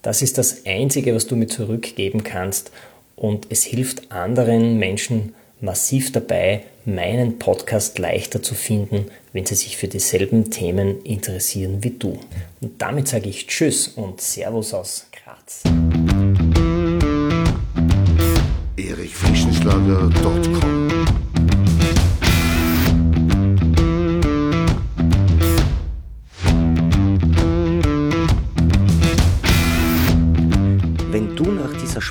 Das 0.00 0.22
ist 0.22 0.38
das 0.38 0.64
Einzige, 0.64 1.14
was 1.14 1.26
du 1.26 1.36
mir 1.36 1.48
zurückgeben 1.48 2.24
kannst 2.24 2.70
und 3.14 3.46
es 3.50 3.64
hilft 3.64 4.10
anderen 4.10 4.78
Menschen 4.78 5.34
massiv 5.60 6.12
dabei, 6.12 6.62
meinen 6.84 7.38
Podcast 7.38 7.98
leichter 7.98 8.42
zu 8.42 8.54
finden, 8.54 9.06
wenn 9.32 9.46
sie 9.46 9.54
sich 9.54 9.76
für 9.76 9.88
dieselben 9.88 10.50
Themen 10.50 11.02
interessieren 11.02 11.82
wie 11.82 11.90
du. 11.90 12.18
Und 12.60 12.80
damit 12.80 13.08
sage 13.08 13.28
ich 13.28 13.46
Tschüss 13.46 13.88
und 13.88 14.20
Servus 14.20 14.74
aus 14.74 15.06
Graz. 15.12 15.62
erichfrischenschlager.com 18.76 20.77